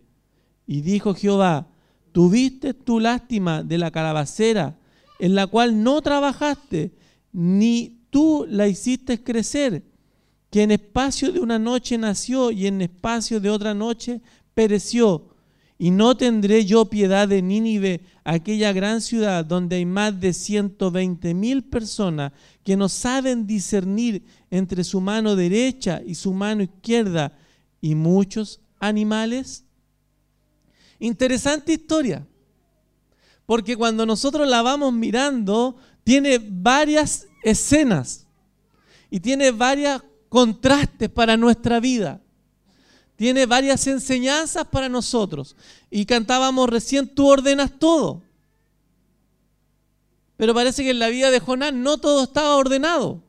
Y 0.67 0.81
dijo 0.81 1.15
Jehová, 1.15 1.67
tuviste 2.13 2.73
tu 2.73 3.01
lástima 3.01 3.63
de 3.63 3.77
la 3.77 3.91
calabacera, 3.91 4.79
en 5.19 5.35
la 5.35 5.47
cual 5.47 5.83
no 5.83 6.01
trabajaste, 6.01 6.93
ni 7.33 8.05
tú 8.09 8.45
la 8.47 8.67
hiciste 8.67 9.21
crecer, 9.21 9.83
que 10.49 10.63
en 10.63 10.71
espacio 10.71 11.31
de 11.31 11.39
una 11.39 11.59
noche 11.59 11.97
nació 11.97 12.51
y 12.51 12.67
en 12.67 12.81
espacio 12.81 13.39
de 13.39 13.49
otra 13.49 13.73
noche 13.73 14.21
pereció. 14.53 15.33
Y 15.79 15.89
no 15.89 16.15
tendré 16.15 16.63
yo 16.65 16.85
piedad 16.85 17.27
de 17.27 17.41
Nínive, 17.41 18.01
aquella 18.23 18.71
gran 18.71 19.01
ciudad 19.01 19.43
donde 19.43 19.77
hay 19.77 19.85
más 19.85 20.19
de 20.19 20.31
120 20.31 21.33
mil 21.33 21.63
personas 21.63 22.31
que 22.63 22.77
no 22.77 22.87
saben 22.87 23.47
discernir 23.47 24.23
entre 24.51 24.83
su 24.83 25.01
mano 25.01 25.35
derecha 25.35 26.01
y 26.05 26.15
su 26.15 26.33
mano 26.33 26.63
izquierda 26.63 27.35
y 27.81 27.95
muchos 27.95 28.61
animales. 28.79 29.65
Interesante 30.99 31.73
historia, 31.73 32.25
porque 33.45 33.75
cuando 33.75 34.05
nosotros 34.05 34.47
la 34.47 34.61
vamos 34.61 34.93
mirando, 34.93 35.75
tiene 36.03 36.39
varias 36.39 37.27
escenas 37.43 38.25
y 39.09 39.19
tiene 39.19 39.51
varios 39.51 40.01
contrastes 40.29 41.09
para 41.09 41.37
nuestra 41.37 41.79
vida 41.79 42.23
tiene 43.15 43.45
varias 43.45 43.85
enseñanzas 43.87 44.65
para 44.67 44.89
nosotros. 44.89 45.55
Y 45.89 46.05
cantábamos 46.05 46.69
recién, 46.69 47.07
tú 47.07 47.27
ordenas 47.27 47.71
todo. 47.77 48.21
Pero 50.35 50.53
parece 50.53 50.83
que 50.83 50.89
en 50.89 50.99
la 50.99 51.09
vida 51.09 51.31
de 51.31 51.39
Jonás 51.39 51.73
no 51.73 51.97
todo 51.99 52.23
estaba 52.23 52.55
ordenado. 52.55 53.23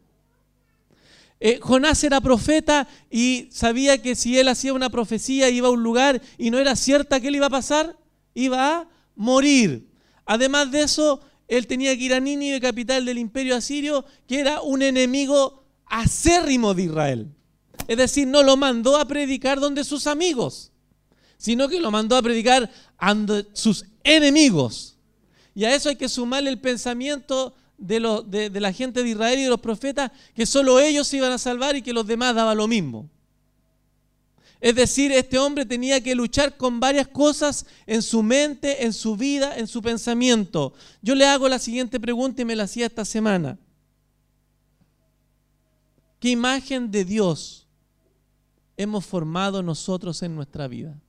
Eh, 1.46 1.58
Jonás 1.60 2.02
era 2.02 2.22
profeta 2.22 2.88
y 3.10 3.48
sabía 3.52 4.00
que 4.00 4.14
si 4.14 4.38
él 4.38 4.48
hacía 4.48 4.72
una 4.72 4.88
profecía 4.88 5.50
iba 5.50 5.68
a 5.68 5.72
un 5.72 5.82
lugar 5.82 6.22
y 6.38 6.50
no 6.50 6.58
era 6.58 6.74
cierta 6.74 7.20
que 7.20 7.28
él 7.28 7.36
iba 7.36 7.48
a 7.48 7.50
pasar, 7.50 7.98
iba 8.32 8.78
a 8.78 8.88
morir. 9.14 9.86
Además 10.24 10.70
de 10.70 10.80
eso, 10.80 11.20
él 11.46 11.66
tenía 11.66 11.94
que 11.98 12.04
ir 12.04 12.14
a 12.14 12.20
Nínive, 12.20 12.62
capital 12.62 13.04
del 13.04 13.18
imperio 13.18 13.54
asirio, 13.56 14.06
que 14.26 14.40
era 14.40 14.62
un 14.62 14.80
enemigo 14.80 15.66
acérrimo 15.84 16.72
de 16.72 16.84
Israel. 16.84 17.28
Es 17.88 17.98
decir, 17.98 18.26
no 18.26 18.42
lo 18.42 18.56
mandó 18.56 18.96
a 18.96 19.06
predicar 19.06 19.60
donde 19.60 19.84
sus 19.84 20.06
amigos, 20.06 20.72
sino 21.36 21.68
que 21.68 21.78
lo 21.78 21.90
mandó 21.90 22.16
a 22.16 22.22
predicar 22.22 22.70
ante 22.96 23.48
sus 23.52 23.84
enemigos. 24.02 24.96
Y 25.54 25.64
a 25.64 25.74
eso 25.74 25.90
hay 25.90 25.96
que 25.96 26.08
sumarle 26.08 26.48
el 26.48 26.58
pensamiento 26.58 27.54
de, 27.78 28.50
de, 28.50 28.60
la 28.60 28.72
gente 28.72 29.02
de 29.02 29.10
Israel 29.10 29.38
y 29.38 29.44
de 29.44 29.48
los 29.48 29.60
profetas, 29.60 30.10
que 30.34 30.46
solo 30.46 30.80
ellos 30.80 31.06
se 31.06 31.18
iban 31.18 31.32
a 31.32 31.38
salvar 31.38 31.76
y 31.76 31.82
que 31.82 31.92
los 31.92 32.06
demás 32.06 32.34
daban 32.34 32.56
lo 32.56 32.66
mismo. 32.66 33.08
Es 34.60 34.74
decir, 34.74 35.12
este 35.12 35.38
hombre 35.38 35.66
tenía 35.66 36.02
que 36.02 36.14
luchar 36.14 36.56
con 36.56 36.80
varias 36.80 37.08
cosas 37.08 37.66
en 37.86 38.00
su 38.00 38.22
mente, 38.22 38.84
en 38.84 38.92
su 38.92 39.16
vida, 39.16 39.58
en 39.58 39.66
su 39.66 39.82
pensamiento. 39.82 40.72
Yo 41.02 41.14
le 41.14 41.26
hago 41.26 41.48
la 41.48 41.58
siguiente 41.58 42.00
pregunta 42.00 42.42
y 42.42 42.44
me 42.46 42.56
la 42.56 42.64
hacía 42.64 42.86
esta 42.86 43.04
semana. 43.04 43.58
¿Qué 46.18 46.30
imagen 46.30 46.90
de 46.90 47.04
Dios 47.04 47.64
hemos 48.76 49.04
formado 49.04 49.62
nosotros 49.62 50.22
en 50.22 50.34
nuestra 50.34 50.68
vida. 50.68 51.00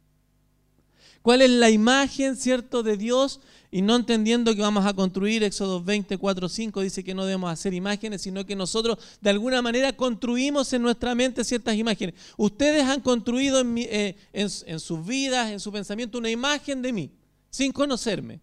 ¿Cuál 1.22 1.42
es 1.42 1.50
la 1.50 1.70
imagen, 1.70 2.36
cierto, 2.36 2.84
de 2.84 2.98
Dios? 2.98 3.40
Y 3.72 3.82
no 3.82 3.96
entendiendo 3.96 4.56
que 4.56 4.62
vamos 4.62 4.86
a 4.86 4.94
construir, 4.94 5.44
Éxodo 5.44 5.84
24, 5.84 6.48
5 6.48 6.82
dice 6.82 7.04
que 7.04 7.14
no 7.14 7.26
debemos 7.26 7.52
hacer 7.52 7.74
imágenes, 7.74 8.22
sino 8.22 8.46
que 8.46 8.56
nosotros 8.56 8.98
de 9.20 9.30
alguna 9.30 9.62
manera 9.62 9.92
construimos 9.94 10.72
en 10.74 10.82
nuestra 10.82 11.14
mente 11.16 11.44
ciertas 11.44 11.76
imágenes. 11.76 12.16
Ustedes 12.38 12.84
han 12.84 13.02
construido 13.02 13.60
en, 13.60 13.78
eh, 13.78 14.16
en 14.32 14.80
sus 14.80 15.06
vidas, 15.06 15.52
en 15.52 15.60
su 15.60 15.72
pensamiento, 15.72 16.18
una 16.18 16.30
imagen 16.30 16.82
de 16.82 16.94
mí, 16.94 17.12
sin 17.50 17.72
conocerme. 17.72 18.40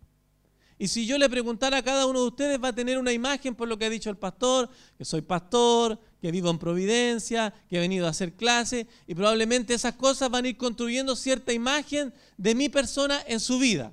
Y 0.82 0.88
si 0.88 1.06
yo 1.06 1.16
le 1.16 1.30
preguntara 1.30 1.76
a 1.76 1.82
cada 1.82 2.06
uno 2.06 2.22
de 2.22 2.26
ustedes, 2.26 2.62
va 2.62 2.68
a 2.68 2.74
tener 2.74 2.98
una 2.98 3.12
imagen 3.12 3.54
por 3.54 3.68
lo 3.68 3.78
que 3.78 3.84
ha 3.84 3.90
dicho 3.90 4.10
el 4.10 4.16
pastor, 4.16 4.68
que 4.98 5.04
soy 5.04 5.20
pastor, 5.22 5.96
que 6.22 6.30
vivo 6.30 6.50
en 6.50 6.58
Providencia, 6.58 7.52
que 7.68 7.78
he 7.78 7.80
venido 7.80 8.06
a 8.06 8.10
hacer 8.10 8.32
clase, 8.34 8.86
y 9.08 9.14
probablemente 9.16 9.74
esas 9.74 9.96
cosas 9.96 10.30
van 10.30 10.44
a 10.44 10.48
ir 10.50 10.56
construyendo 10.56 11.16
cierta 11.16 11.52
imagen 11.52 12.14
de 12.36 12.54
mi 12.54 12.68
persona 12.68 13.20
en 13.26 13.40
su 13.40 13.58
vida. 13.58 13.92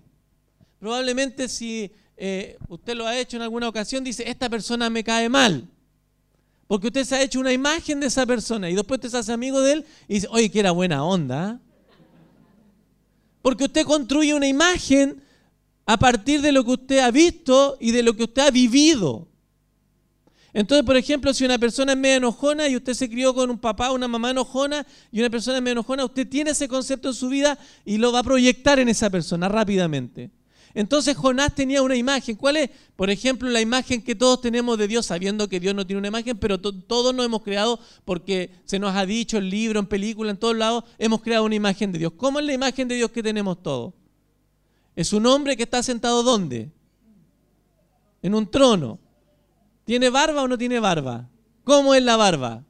Probablemente 0.78 1.50
si 1.50 1.92
eh, 2.16 2.56
usted 2.68 2.96
lo 2.96 3.08
ha 3.08 3.18
hecho 3.18 3.38
en 3.38 3.42
alguna 3.42 3.68
ocasión, 3.68 4.04
dice, 4.04 4.30
esta 4.30 4.48
persona 4.48 4.92
me 4.92 5.04
cae 5.04 5.28
mal. 5.28 5.68
Porque 6.68 6.86
usted 6.86 7.04
se 7.04 7.16
ha 7.16 7.22
hecho 7.24 7.40
una 7.40 7.52
imagen 7.52 8.00
de 8.00 8.06
esa 8.06 8.28
persona 8.28 8.70
y 8.70 8.76
después 8.76 9.00
usted 9.00 9.10
se 9.10 9.18
hace 9.18 9.34
amigo 9.34 9.60
de 9.62 9.74
él 9.74 9.86
y 10.08 10.14
dice, 10.14 10.28
oye, 10.30 10.52
que 10.52 10.60
era 10.60 10.70
buena 10.70 11.04
onda. 11.04 11.60
Porque 13.42 13.64
usted 13.64 13.88
construye 13.88 14.36
una 14.36 14.48
imagen 14.48 15.24
a 15.88 15.98
partir 15.98 16.42
de 16.42 16.52
lo 16.52 16.64
que 16.64 16.72
usted 16.74 17.00
ha 17.00 17.10
visto 17.10 17.76
y 17.80 17.90
de 17.90 18.04
lo 18.04 18.16
que 18.16 18.26
usted 18.26 18.44
ha 18.44 18.52
vivido. 18.52 19.29
Entonces, 20.60 20.86
por 20.86 20.98
ejemplo, 20.98 21.34
si 21.34 21.46
una 21.46 21.58
persona 21.58 21.94
es 21.94 21.98
medio 21.98 22.18
enojona 22.18 22.68
y 22.68 22.76
usted 22.76 22.94
se 22.94 23.10
crió 23.10 23.34
con 23.34 23.50
un 23.50 23.58
papá 23.58 23.94
una 23.94 24.10
mamá 24.10 24.32
enojona 24.32 24.86
y 25.10 25.22
una 25.22 25.30
persona 25.30 25.56
es 25.56 25.64
medio 25.64 25.72
enojona, 25.72 26.04
usted 26.04 26.28
tiene 26.28 26.52
ese 26.52 26.68
concepto 26.68 27.08
en 27.08 27.14
su 27.14 27.30
vida 27.30 27.58
y 27.86 27.98
lo 27.98 28.12
va 28.12 28.20
a 28.20 28.24
proyectar 28.24 28.78
en 28.78 28.90
esa 28.90 29.10
persona 29.10 29.48
rápidamente. 29.48 30.32
Entonces 30.74 31.16
Jonás 31.16 31.56
tenía 31.56 31.82
una 31.82 31.96
imagen. 31.96 32.36
¿Cuál 32.36 32.58
es? 32.58 32.72
Por 32.98 33.10
ejemplo, 33.10 33.50
la 33.50 33.62
imagen 33.62 34.02
que 34.02 34.16
todos 34.16 34.42
tenemos 34.42 34.78
de 34.78 34.90
Dios, 34.90 35.06
sabiendo 35.06 35.48
que 35.48 35.62
Dios 35.62 35.74
no 35.74 35.88
tiene 35.88 36.00
una 36.00 36.10
imagen, 36.10 36.38
pero 36.38 36.60
todos 36.60 37.16
nos 37.16 37.26
hemos 37.26 37.42
creado 37.42 37.80
porque 38.04 38.52
se 38.66 38.80
nos 38.80 38.94
ha 38.94 39.06
dicho 39.06 39.38
en 39.38 39.50
libro, 39.50 39.80
en 39.80 39.86
película, 39.86 40.30
en 40.30 40.38
todos 40.38 40.58
lados, 40.58 40.84
hemos 40.98 41.22
creado 41.22 41.46
una 41.46 41.56
imagen 41.56 41.94
de 41.94 42.00
Dios. 42.00 42.12
¿Cómo 42.18 42.38
es 42.38 42.46
la 42.46 42.52
imagen 42.52 42.90
de 42.90 42.96
Dios 42.96 43.12
que 43.12 43.24
tenemos 43.24 43.64
todos? 43.64 43.94
Es 44.94 45.14
un 45.14 45.26
hombre 45.26 45.56
que 45.56 45.64
está 45.64 45.82
sentado 45.82 46.22
¿dónde? 46.22 46.70
En 48.22 48.36
un 48.36 48.46
trono. 48.46 49.00
¿Tiene 49.90 50.12
barba 50.12 50.44
o 50.44 50.48
no 50.48 50.56
tiene 50.56 50.80
barba? 50.80 51.28
¿Cómo 51.64 51.96
es 51.96 52.04
la 52.04 52.16
barba? 52.16 52.64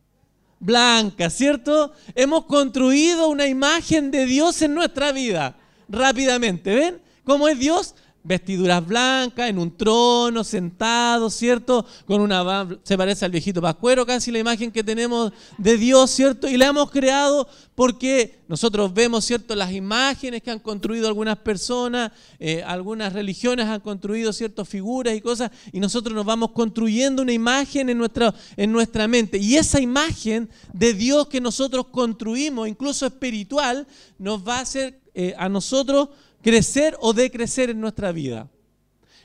Blanca, 0.61 1.29
¿cierto? 1.29 1.91
Hemos 2.15 2.45
construido 2.45 3.27
una 3.27 3.45
imagen 3.45 4.09
de 4.09 4.25
Dios 4.25 4.61
en 4.61 4.73
nuestra 4.73 5.11
vida 5.11 5.57
rápidamente. 5.89 6.73
¿Ven? 6.73 7.01
¿Cómo 7.25 7.49
es 7.49 7.59
Dios? 7.59 7.95
Vestiduras 8.23 8.85
blancas, 8.85 9.49
en 9.49 9.57
un 9.57 9.75
trono, 9.75 10.43
sentado, 10.43 11.29
¿cierto? 11.29 11.85
Con 12.05 12.21
una 12.21 12.67
se 12.83 12.97
parece 12.97 13.25
al 13.25 13.31
viejito 13.31 13.61
Pascuero, 13.61 14.05
casi 14.05 14.31
la 14.31 14.39
imagen 14.39 14.71
que 14.71 14.83
tenemos 14.83 15.31
de 15.57 15.77
Dios, 15.77 16.11
¿cierto? 16.11 16.47
Y 16.47 16.57
la 16.57 16.67
hemos 16.67 16.91
creado 16.91 17.47
porque 17.75 18.39
nosotros 18.49 18.93
vemos, 18.93 19.23
¿cierto? 19.23 19.55
Las 19.55 19.71
imágenes 19.71 20.43
que 20.43 20.51
han 20.51 20.59
construido 20.59 21.07
algunas 21.07 21.38
personas, 21.38 22.11
eh, 22.39 22.61
algunas 22.63 23.13
religiones 23.13 23.67
han 23.67 23.79
construido 23.79 24.33
ciertas 24.33 24.67
figuras 24.67 25.15
y 25.15 25.21
cosas, 25.21 25.51
y 25.71 25.79
nosotros 25.79 26.13
nos 26.13 26.25
vamos 26.25 26.51
construyendo 26.51 27.21
una 27.21 27.31
imagen 27.31 27.89
en 27.89 27.97
nuestra, 27.97 28.33
en 28.57 28.71
nuestra 28.71 29.07
mente. 29.07 29.38
Y 29.38 29.55
esa 29.55 29.79
imagen 29.79 30.49
de 30.73 30.93
Dios 30.93 31.27
que 31.27 31.39
nosotros 31.39 31.88
construimos, 31.88 32.67
incluso 32.67 33.05
espiritual, 33.05 33.88
nos 34.17 34.45
va 34.45 34.57
a 34.57 34.61
hacer 34.61 34.99
eh, 35.13 35.33
a 35.38 35.49
nosotros 35.49 36.09
crecer 36.41 36.96
o 37.00 37.13
decrecer 37.13 37.69
en 37.69 37.81
nuestra 37.81 38.12
vida. 38.12 38.50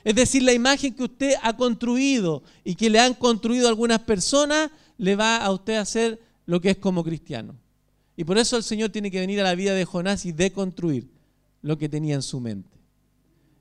Es 0.03 0.15
decir, 0.15 0.43
la 0.43 0.53
imagen 0.53 0.93
que 0.93 1.03
usted 1.03 1.33
ha 1.41 1.57
construido 1.57 2.43
y 2.63 2.75
que 2.75 2.89
le 2.89 2.99
han 2.99 3.15
construido 3.15 3.67
algunas 3.67 3.99
personas, 4.01 4.69
le 4.97 5.15
va 5.15 5.37
a 5.37 5.51
usted 5.51 5.75
a 5.75 5.81
hacer 5.81 6.21
lo 6.45 6.61
que 6.61 6.71
es 6.71 6.77
como 6.77 7.03
cristiano. 7.03 7.55
Y 8.15 8.23
por 8.23 8.37
eso 8.37 8.55
el 8.55 8.63
Señor 8.63 8.91
tiene 8.91 9.11
que 9.11 9.19
venir 9.19 9.39
a 9.39 9.43
la 9.43 9.55
vida 9.55 9.73
de 9.73 9.83
Jonás 9.83 10.25
y 10.25 10.31
deconstruir 10.31 11.09
lo 11.61 11.77
que 11.77 11.89
tenía 11.89 12.15
en 12.15 12.21
su 12.21 12.39
mente. 12.39 12.69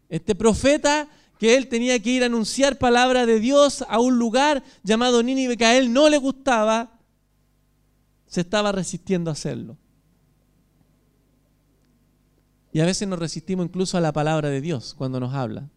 Este 0.08 0.34
profeta 0.34 1.08
que 1.38 1.56
él 1.56 1.68
tenía 1.68 1.98
que 1.98 2.10
ir 2.10 2.22
a 2.22 2.26
anunciar 2.26 2.78
palabra 2.78 3.26
de 3.26 3.40
Dios 3.40 3.84
a 3.88 3.98
un 3.98 4.18
lugar 4.18 4.62
llamado 4.82 5.22
Nínive 5.22 5.56
que 5.56 5.64
a 5.64 5.76
él 5.76 5.92
no 5.92 6.08
le 6.08 6.18
gustaba, 6.18 6.98
se 8.26 8.42
estaba 8.42 8.70
resistiendo 8.70 9.30
a 9.30 9.32
hacerlo. 9.32 9.76
Y 12.74 12.80
a 12.80 12.84
veces 12.84 13.06
nos 13.06 13.20
resistimos 13.20 13.66
incluso 13.66 13.96
a 13.96 14.00
la 14.00 14.12
palabra 14.12 14.50
de 14.50 14.60
Dios 14.60 14.94
cuando 14.94 15.20
nos 15.20 15.32
habla. 15.32 15.70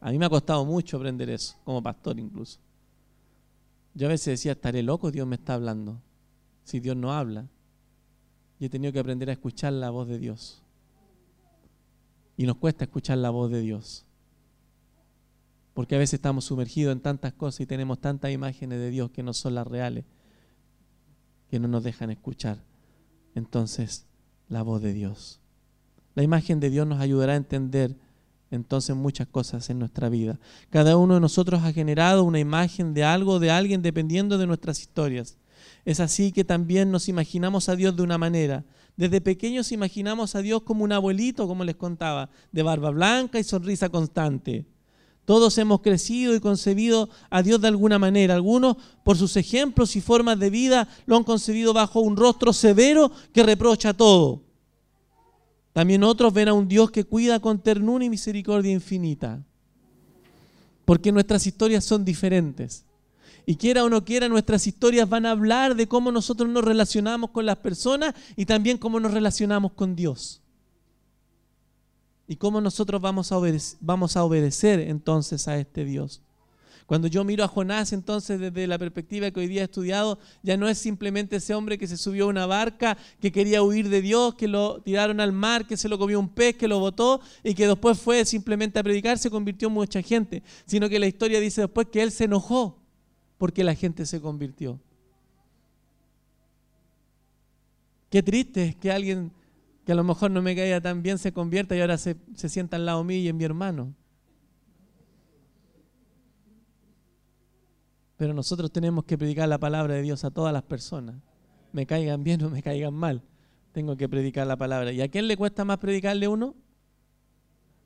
A 0.00 0.12
mí 0.12 0.18
me 0.18 0.26
ha 0.26 0.30
costado 0.30 0.64
mucho 0.64 0.96
aprender 0.96 1.28
eso, 1.28 1.56
como 1.64 1.82
pastor 1.82 2.20
incluso. 2.20 2.60
Yo 3.94 4.06
a 4.06 4.10
veces 4.10 4.26
decía, 4.26 4.52
estaré 4.52 4.84
loco, 4.84 5.10
Dios 5.10 5.26
me 5.26 5.34
está 5.34 5.54
hablando. 5.54 6.00
Si 6.62 6.78
Dios 6.78 6.96
no 6.96 7.12
habla. 7.12 7.48
Y 8.60 8.66
he 8.66 8.68
tenido 8.68 8.92
que 8.92 9.00
aprender 9.00 9.28
a 9.28 9.32
escuchar 9.32 9.72
la 9.72 9.90
voz 9.90 10.06
de 10.06 10.20
Dios. 10.20 10.62
Y 12.36 12.46
nos 12.46 12.58
cuesta 12.58 12.84
escuchar 12.84 13.18
la 13.18 13.30
voz 13.30 13.50
de 13.50 13.60
Dios. 13.60 14.04
Porque 15.74 15.96
a 15.96 15.98
veces 15.98 16.14
estamos 16.14 16.44
sumergidos 16.44 16.92
en 16.92 17.00
tantas 17.00 17.32
cosas 17.32 17.62
y 17.62 17.66
tenemos 17.66 17.98
tantas 17.98 18.30
imágenes 18.30 18.78
de 18.78 18.90
Dios 18.90 19.10
que 19.10 19.24
no 19.24 19.34
son 19.34 19.56
las 19.56 19.66
reales, 19.66 20.04
que 21.50 21.58
no 21.58 21.66
nos 21.66 21.82
dejan 21.82 22.10
escuchar. 22.10 22.62
Entonces, 23.34 24.06
la 24.48 24.62
voz 24.62 24.80
de 24.80 24.92
Dios. 24.92 25.39
La 26.14 26.22
imagen 26.22 26.60
de 26.60 26.70
Dios 26.70 26.86
nos 26.86 27.00
ayudará 27.00 27.34
a 27.34 27.36
entender 27.36 27.96
entonces 28.50 28.96
muchas 28.96 29.28
cosas 29.28 29.70
en 29.70 29.78
nuestra 29.78 30.08
vida. 30.08 30.38
Cada 30.70 30.96
uno 30.96 31.14
de 31.14 31.20
nosotros 31.20 31.62
ha 31.62 31.72
generado 31.72 32.24
una 32.24 32.40
imagen 32.40 32.94
de 32.94 33.04
algo, 33.04 33.38
de 33.38 33.50
alguien, 33.50 33.82
dependiendo 33.82 34.38
de 34.38 34.46
nuestras 34.46 34.80
historias. 34.80 35.38
Es 35.84 36.00
así 36.00 36.32
que 36.32 36.44
también 36.44 36.90
nos 36.90 37.08
imaginamos 37.08 37.68
a 37.68 37.76
Dios 37.76 37.94
de 37.96 38.02
una 38.02 38.18
manera. 38.18 38.64
Desde 38.96 39.20
pequeños 39.20 39.72
imaginamos 39.72 40.34
a 40.34 40.42
Dios 40.42 40.62
como 40.62 40.84
un 40.84 40.92
abuelito, 40.92 41.46
como 41.46 41.64
les 41.64 41.76
contaba, 41.76 42.28
de 42.52 42.62
barba 42.62 42.90
blanca 42.90 43.38
y 43.38 43.44
sonrisa 43.44 43.88
constante. 43.88 44.66
Todos 45.24 45.56
hemos 45.58 45.80
crecido 45.80 46.34
y 46.34 46.40
concebido 46.40 47.08
a 47.30 47.42
Dios 47.42 47.60
de 47.60 47.68
alguna 47.68 47.98
manera. 48.00 48.34
Algunos, 48.34 48.76
por 49.04 49.16
sus 49.16 49.36
ejemplos 49.36 49.94
y 49.94 50.00
formas 50.00 50.38
de 50.40 50.50
vida, 50.50 50.88
lo 51.06 51.16
han 51.16 51.24
concebido 51.24 51.72
bajo 51.72 52.00
un 52.00 52.16
rostro 52.16 52.52
severo 52.52 53.12
que 53.32 53.44
reprocha 53.44 53.94
todo. 53.94 54.42
También 55.72 56.02
otros 56.02 56.32
ven 56.32 56.48
a 56.48 56.52
un 56.52 56.68
Dios 56.68 56.90
que 56.90 57.04
cuida 57.04 57.40
con 57.40 57.60
ternura 57.60 58.04
y 58.04 58.10
misericordia 58.10 58.72
infinita. 58.72 59.42
Porque 60.84 61.12
nuestras 61.12 61.46
historias 61.46 61.84
son 61.84 62.04
diferentes. 62.04 62.84
Y 63.46 63.56
quiera 63.56 63.84
o 63.84 63.88
no 63.88 64.04
quiera, 64.04 64.28
nuestras 64.28 64.66
historias 64.66 65.08
van 65.08 65.26
a 65.26 65.30
hablar 65.30 65.74
de 65.74 65.86
cómo 65.86 66.12
nosotros 66.12 66.48
nos 66.48 66.64
relacionamos 66.64 67.30
con 67.30 67.46
las 67.46 67.58
personas 67.58 68.14
y 68.36 68.46
también 68.46 68.78
cómo 68.78 69.00
nos 69.00 69.12
relacionamos 69.12 69.72
con 69.72 69.94
Dios. 69.94 70.40
¿Y 72.26 72.36
cómo 72.36 72.60
nosotros 72.60 73.00
vamos 73.00 73.32
a, 73.32 73.38
obedecer, 73.38 73.78
vamos 73.80 74.16
a 74.16 74.24
obedecer 74.24 74.80
entonces 74.80 75.48
a 75.48 75.58
este 75.58 75.84
Dios? 75.84 76.22
Cuando 76.90 77.06
yo 77.06 77.22
miro 77.22 77.44
a 77.44 77.46
Jonás, 77.46 77.92
entonces 77.92 78.40
desde 78.40 78.66
la 78.66 78.76
perspectiva 78.76 79.30
que 79.30 79.38
hoy 79.38 79.46
día 79.46 79.60
he 79.60 79.64
estudiado, 79.66 80.18
ya 80.42 80.56
no 80.56 80.68
es 80.68 80.76
simplemente 80.76 81.36
ese 81.36 81.54
hombre 81.54 81.78
que 81.78 81.86
se 81.86 81.96
subió 81.96 82.24
a 82.24 82.26
una 82.26 82.46
barca, 82.46 82.98
que 83.20 83.30
quería 83.30 83.62
huir 83.62 83.88
de 83.88 84.02
Dios, 84.02 84.34
que 84.34 84.48
lo 84.48 84.82
tiraron 84.82 85.20
al 85.20 85.30
mar, 85.30 85.68
que 85.68 85.76
se 85.76 85.88
lo 85.88 86.00
comió 86.00 86.18
un 86.18 86.28
pez, 86.28 86.56
que 86.56 86.66
lo 86.66 86.80
botó 86.80 87.20
y 87.44 87.54
que 87.54 87.68
después 87.68 87.96
fue 87.96 88.24
simplemente 88.24 88.80
a 88.80 88.82
predicar, 88.82 89.18
se 89.18 89.30
convirtió 89.30 89.68
en 89.68 89.74
mucha 89.74 90.02
gente, 90.02 90.42
sino 90.66 90.88
que 90.88 90.98
la 90.98 91.06
historia 91.06 91.38
dice 91.38 91.60
después 91.60 91.86
que 91.92 92.02
él 92.02 92.10
se 92.10 92.24
enojó 92.24 92.76
porque 93.38 93.62
la 93.62 93.76
gente 93.76 94.04
se 94.04 94.20
convirtió. 94.20 94.80
Qué 98.10 98.20
triste 98.20 98.64
es 98.64 98.74
que 98.74 98.90
alguien 98.90 99.30
que 99.86 99.92
a 99.92 99.94
lo 99.94 100.02
mejor 100.02 100.32
no 100.32 100.42
me 100.42 100.56
caía 100.56 100.80
tan 100.80 101.04
bien 101.04 101.18
se 101.18 101.32
convierta 101.32 101.76
y 101.76 101.82
ahora 101.82 101.98
se, 101.98 102.16
sienta 102.34 102.74
al 102.74 102.84
lado 102.84 103.04
mío 103.04 103.20
y 103.20 103.28
en 103.28 103.36
mi 103.36 103.44
hermano. 103.44 103.94
Pero 108.20 108.34
nosotros 108.34 108.70
tenemos 108.70 109.04
que 109.04 109.16
predicar 109.16 109.48
la 109.48 109.56
palabra 109.56 109.94
de 109.94 110.02
Dios 110.02 110.24
a 110.24 110.30
todas 110.30 110.52
las 110.52 110.62
personas. 110.62 111.16
Me 111.72 111.86
caigan 111.86 112.22
bien 112.22 112.44
o 112.44 112.50
me 112.50 112.62
caigan 112.62 112.92
mal. 112.92 113.22
Tengo 113.72 113.96
que 113.96 114.10
predicar 114.10 114.46
la 114.46 114.58
palabra. 114.58 114.92
¿Y 114.92 115.00
a 115.00 115.08
quién 115.08 115.26
le 115.26 115.38
cuesta 115.38 115.64
más 115.64 115.78
predicarle 115.78 116.28
uno? 116.28 116.54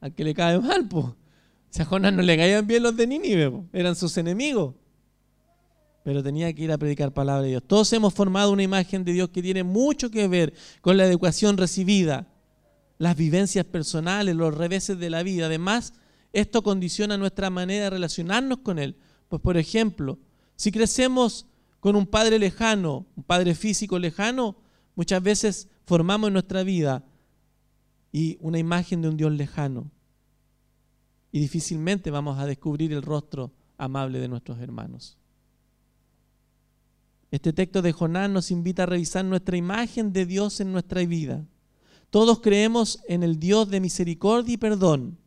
Al 0.00 0.12
que 0.12 0.24
le 0.24 0.34
cae 0.34 0.58
mal, 0.58 0.88
pues. 0.88 1.06
Si 1.70 1.82
a 1.82 1.84
Jonás 1.84 2.14
no 2.14 2.22
le 2.22 2.36
caían 2.36 2.66
bien 2.66 2.82
los 2.82 2.96
de 2.96 3.06
Nínive, 3.06 3.62
eran 3.72 3.94
sus 3.94 4.18
enemigos 4.18 4.74
pero 6.02 6.20
tenía 6.20 6.52
que 6.52 6.64
ir 6.64 6.72
a 6.72 6.78
predicar 6.78 7.14
palabra 7.14 7.42
de 7.42 7.50
Dios. 7.50 7.62
Todos 7.64 7.92
hemos 7.92 8.12
formado 8.12 8.50
una 8.50 8.64
imagen 8.64 9.04
de 9.04 9.12
Dios 9.12 9.28
que 9.30 9.40
tiene 9.40 9.62
mucho 9.62 10.10
que 10.10 10.26
ver 10.26 10.52
con 10.80 10.96
la 10.96 11.06
educación 11.06 11.56
recibida, 11.56 12.26
las 12.98 13.16
vivencias 13.16 13.64
personales, 13.64 14.34
los 14.34 14.52
reveses 14.52 14.98
de 14.98 15.10
la 15.10 15.22
vida. 15.22 15.46
Además, 15.46 15.94
esto 16.32 16.62
condiciona 16.62 17.16
nuestra 17.16 17.50
manera 17.50 17.84
de 17.84 17.90
relacionarnos 17.90 18.58
con 18.58 18.80
Él. 18.80 18.96
Pues, 19.28 19.40
por 19.40 19.56
ejemplo, 19.56 20.18
si 20.56 20.70
crecemos 20.72 21.46
con 21.80 21.96
un 21.96 22.06
padre 22.06 22.38
lejano, 22.38 23.06
un 23.16 23.24
padre 23.24 23.54
físico 23.54 23.98
lejano, 23.98 24.56
muchas 24.94 25.22
veces 25.22 25.68
formamos 25.84 26.28
en 26.28 26.34
nuestra 26.34 26.62
vida 26.62 27.04
y 28.12 28.38
una 28.40 28.58
imagen 28.58 29.02
de 29.02 29.08
un 29.08 29.16
Dios 29.16 29.32
lejano. 29.32 29.90
Y 31.32 31.40
difícilmente 31.40 32.10
vamos 32.10 32.38
a 32.38 32.46
descubrir 32.46 32.92
el 32.92 33.02
rostro 33.02 33.52
amable 33.76 34.20
de 34.20 34.28
nuestros 34.28 34.60
hermanos. 34.60 35.18
Este 37.30 37.52
texto 37.52 37.82
de 37.82 37.92
Jonás 37.92 38.30
nos 38.30 38.52
invita 38.52 38.84
a 38.84 38.86
revisar 38.86 39.24
nuestra 39.24 39.56
imagen 39.56 40.12
de 40.12 40.24
Dios 40.24 40.60
en 40.60 40.70
nuestra 40.70 41.04
vida. 41.04 41.44
Todos 42.10 42.40
creemos 42.40 43.00
en 43.08 43.24
el 43.24 43.40
Dios 43.40 43.68
de 43.68 43.80
misericordia 43.80 44.54
y 44.54 44.56
perdón, 44.56 45.18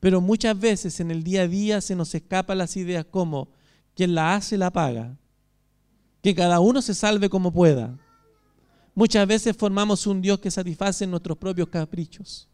pero 0.00 0.20
muchas 0.20 0.58
veces 0.58 0.98
en 0.98 1.12
el 1.12 1.22
día 1.22 1.42
a 1.42 1.48
día 1.48 1.80
se 1.80 1.94
nos 1.94 2.12
escapan 2.16 2.58
las 2.58 2.76
ideas 2.76 3.04
como 3.04 3.52
quien 4.00 4.14
la 4.14 4.34
hace 4.34 4.56
la 4.56 4.70
paga, 4.70 5.14
que 6.22 6.34
cada 6.34 6.58
uno 6.58 6.80
se 6.80 6.94
salve 6.94 7.28
como 7.28 7.52
pueda. 7.52 7.98
Muchas 8.94 9.28
veces 9.28 9.54
formamos 9.54 10.06
un 10.06 10.22
Dios 10.22 10.40
que 10.40 10.50
satisface 10.50 11.06
nuestros 11.06 11.36
propios 11.36 11.68
caprichos. 11.68 12.48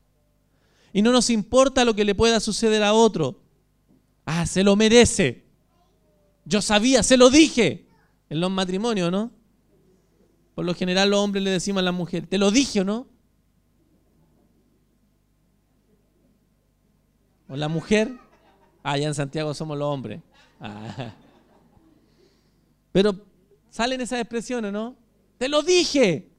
Y 0.93 1.03
no 1.03 1.13
nos 1.13 1.31
importa 1.31 1.85
lo 1.85 1.95
que 1.95 2.05
le 2.05 2.17
pueda 2.17 2.41
suceder 2.41 2.83
a 2.83 2.95
otro. 2.95 3.45
Ah, 4.25 4.45
se 4.45 4.65
lo 4.65 4.75
merece. 4.75 5.45
Yo 6.45 6.61
sabía, 6.61 7.05
se 7.05 7.17
lo 7.17 7.31
dije 7.31 7.87
en 8.29 8.41
los 8.41 8.51
matrimonios, 8.51 9.13
¿no? 9.13 9.31
Por 10.57 10.65
lo 10.65 10.75
general 10.75 11.11
los 11.11 11.21
hombres 11.21 11.45
le 11.45 11.51
decimos 11.51 11.79
a 11.79 11.85
la 11.85 11.93
mujer, 11.93 12.27
¿te 12.27 12.39
lo 12.39 12.51
dije 12.51 12.81
o 12.81 12.85
no? 12.85 13.07
O 17.49 17.55
la 17.55 17.69
mujer, 17.69 18.11
allá 18.83 19.07
en 19.07 19.15
Santiago 19.15 19.55
somos 19.55 19.79
los 19.79 19.87
hombres. 19.87 20.21
Ah. 20.61 21.15
Pero 22.97 23.15
salen 23.69 24.01
esas 24.01 24.21
expresiones, 24.21 24.73
¿no? 24.73 24.97
Te 25.37 25.51
lo 25.51 25.63
dije. 25.63 26.31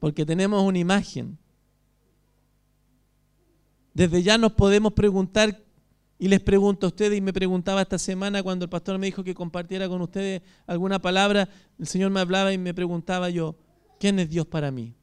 Porque 0.00 0.26
tenemos 0.26 0.60
una 0.60 0.80
imagen. 0.80 1.38
Desde 3.92 4.24
ya 4.24 4.38
nos 4.38 4.54
podemos 4.54 4.92
preguntar 4.92 5.62
y 6.18 6.26
les 6.26 6.40
pregunto 6.40 6.86
a 6.86 6.88
ustedes, 6.88 7.16
y 7.16 7.20
me 7.20 7.32
preguntaba 7.32 7.80
esta 7.80 7.96
semana 7.96 8.42
cuando 8.42 8.64
el 8.64 8.70
pastor 8.70 8.98
me 8.98 9.06
dijo 9.06 9.22
que 9.22 9.36
compartiera 9.36 9.88
con 9.88 10.00
ustedes 10.02 10.42
alguna 10.66 10.98
palabra, 10.98 11.48
el 11.78 11.86
Señor 11.86 12.10
me 12.10 12.18
hablaba 12.18 12.52
y 12.52 12.58
me 12.58 12.74
preguntaba 12.74 13.30
yo, 13.30 13.54
¿quién 14.00 14.18
es 14.18 14.28
Dios 14.28 14.48
para 14.48 14.72
mí? 14.72 14.96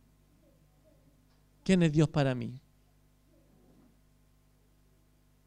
¿Quién 1.64 1.84
es 1.84 1.94
Dios 1.94 2.10
para 2.10 2.36
mí? 2.36 2.60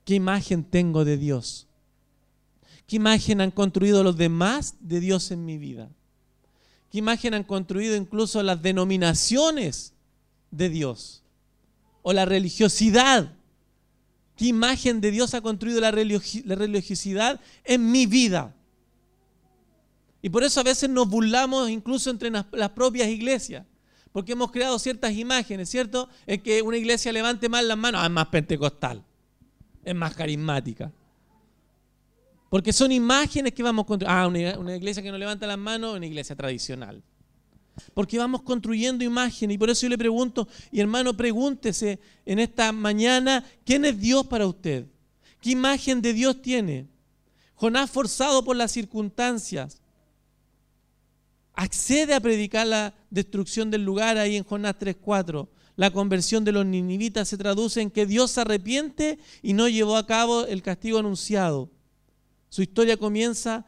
¿Qué 0.06 0.14
imagen 0.14 0.64
tengo 0.64 1.04
de 1.04 1.18
Dios? 1.18 1.68
¿Qué 2.86 2.96
imagen 2.96 3.40
han 3.40 3.50
construido 3.50 4.02
los 4.02 4.16
demás 4.16 4.76
de 4.80 5.00
Dios 5.00 5.30
en 5.30 5.44
mi 5.44 5.58
vida? 5.58 5.90
¿Qué 6.90 6.98
imagen 6.98 7.34
han 7.34 7.44
construido 7.44 7.96
incluso 7.96 8.42
las 8.42 8.62
denominaciones 8.62 9.94
de 10.50 10.68
Dios? 10.68 11.22
O 12.02 12.12
la 12.12 12.24
religiosidad 12.24 13.34
¿Qué 14.36 14.46
imagen 14.46 15.00
de 15.00 15.10
Dios 15.10 15.34
ha 15.34 15.40
construido 15.40 15.80
la, 15.80 15.90
religiosidad 15.92 17.40
en 17.64 17.90
mi 17.90 18.06
vida? 18.06 18.54
Y 20.22 20.30
por 20.30 20.42
eso 20.42 20.60
a 20.60 20.64
veces 20.64 20.90
nos 20.90 21.08
burlamos 21.08 21.70
incluso 21.70 22.10
entre 22.10 22.30
las 22.30 22.70
propias 22.70 23.08
iglesias, 23.08 23.64
porque 24.10 24.32
hemos 24.32 24.50
creado 24.50 24.78
ciertas 24.78 25.12
imágenes, 25.12 25.68
¿cierto? 25.68 26.08
Es 26.26 26.42
que 26.42 26.62
una 26.62 26.78
iglesia 26.78 27.12
levante 27.12 27.48
más 27.48 27.62
las 27.64 27.76
manos, 27.76 28.00
ah, 28.02 28.06
es 28.06 28.10
más 28.10 28.26
pentecostal, 28.26 29.04
es 29.84 29.94
más 29.94 30.14
carismática. 30.14 30.90
Porque 32.54 32.72
son 32.72 32.92
imágenes 32.92 33.52
que 33.52 33.64
vamos 33.64 33.84
construyendo. 33.84 34.16
Ah, 34.16 34.28
una, 34.28 34.56
una 34.60 34.76
iglesia 34.76 35.02
que 35.02 35.10
no 35.10 35.18
levanta 35.18 35.44
las 35.44 35.58
manos, 35.58 35.96
una 35.96 36.06
iglesia 36.06 36.36
tradicional. 36.36 37.02
Porque 37.94 38.16
vamos 38.16 38.42
construyendo 38.42 39.02
imagen 39.02 39.50
y 39.50 39.58
por 39.58 39.70
eso 39.70 39.82
yo 39.82 39.88
le 39.88 39.98
pregunto, 39.98 40.46
y 40.70 40.78
hermano, 40.78 41.16
pregúntese 41.16 41.98
en 42.24 42.38
esta 42.38 42.70
mañana, 42.70 43.44
¿quién 43.64 43.84
es 43.84 43.98
Dios 43.98 44.28
para 44.28 44.46
usted? 44.46 44.86
¿Qué 45.40 45.50
imagen 45.50 46.00
de 46.00 46.12
Dios 46.12 46.40
tiene? 46.42 46.86
Jonás 47.56 47.90
forzado 47.90 48.44
por 48.44 48.54
las 48.54 48.70
circunstancias. 48.70 49.80
Accede 51.54 52.14
a 52.14 52.20
predicar 52.20 52.68
la 52.68 52.94
destrucción 53.10 53.68
del 53.68 53.84
lugar 53.84 54.16
ahí 54.16 54.36
en 54.36 54.44
Jonás 54.44 54.76
3.4. 54.78 55.48
La 55.74 55.90
conversión 55.90 56.44
de 56.44 56.52
los 56.52 56.64
ninivitas 56.64 57.26
se 57.26 57.36
traduce 57.36 57.80
en 57.80 57.90
que 57.90 58.06
Dios 58.06 58.30
se 58.30 58.42
arrepiente 58.42 59.18
y 59.42 59.54
no 59.54 59.68
llevó 59.68 59.96
a 59.96 60.06
cabo 60.06 60.46
el 60.46 60.62
castigo 60.62 61.00
anunciado. 61.00 61.73
Su 62.54 62.62
historia 62.62 62.96
comienza 62.96 63.66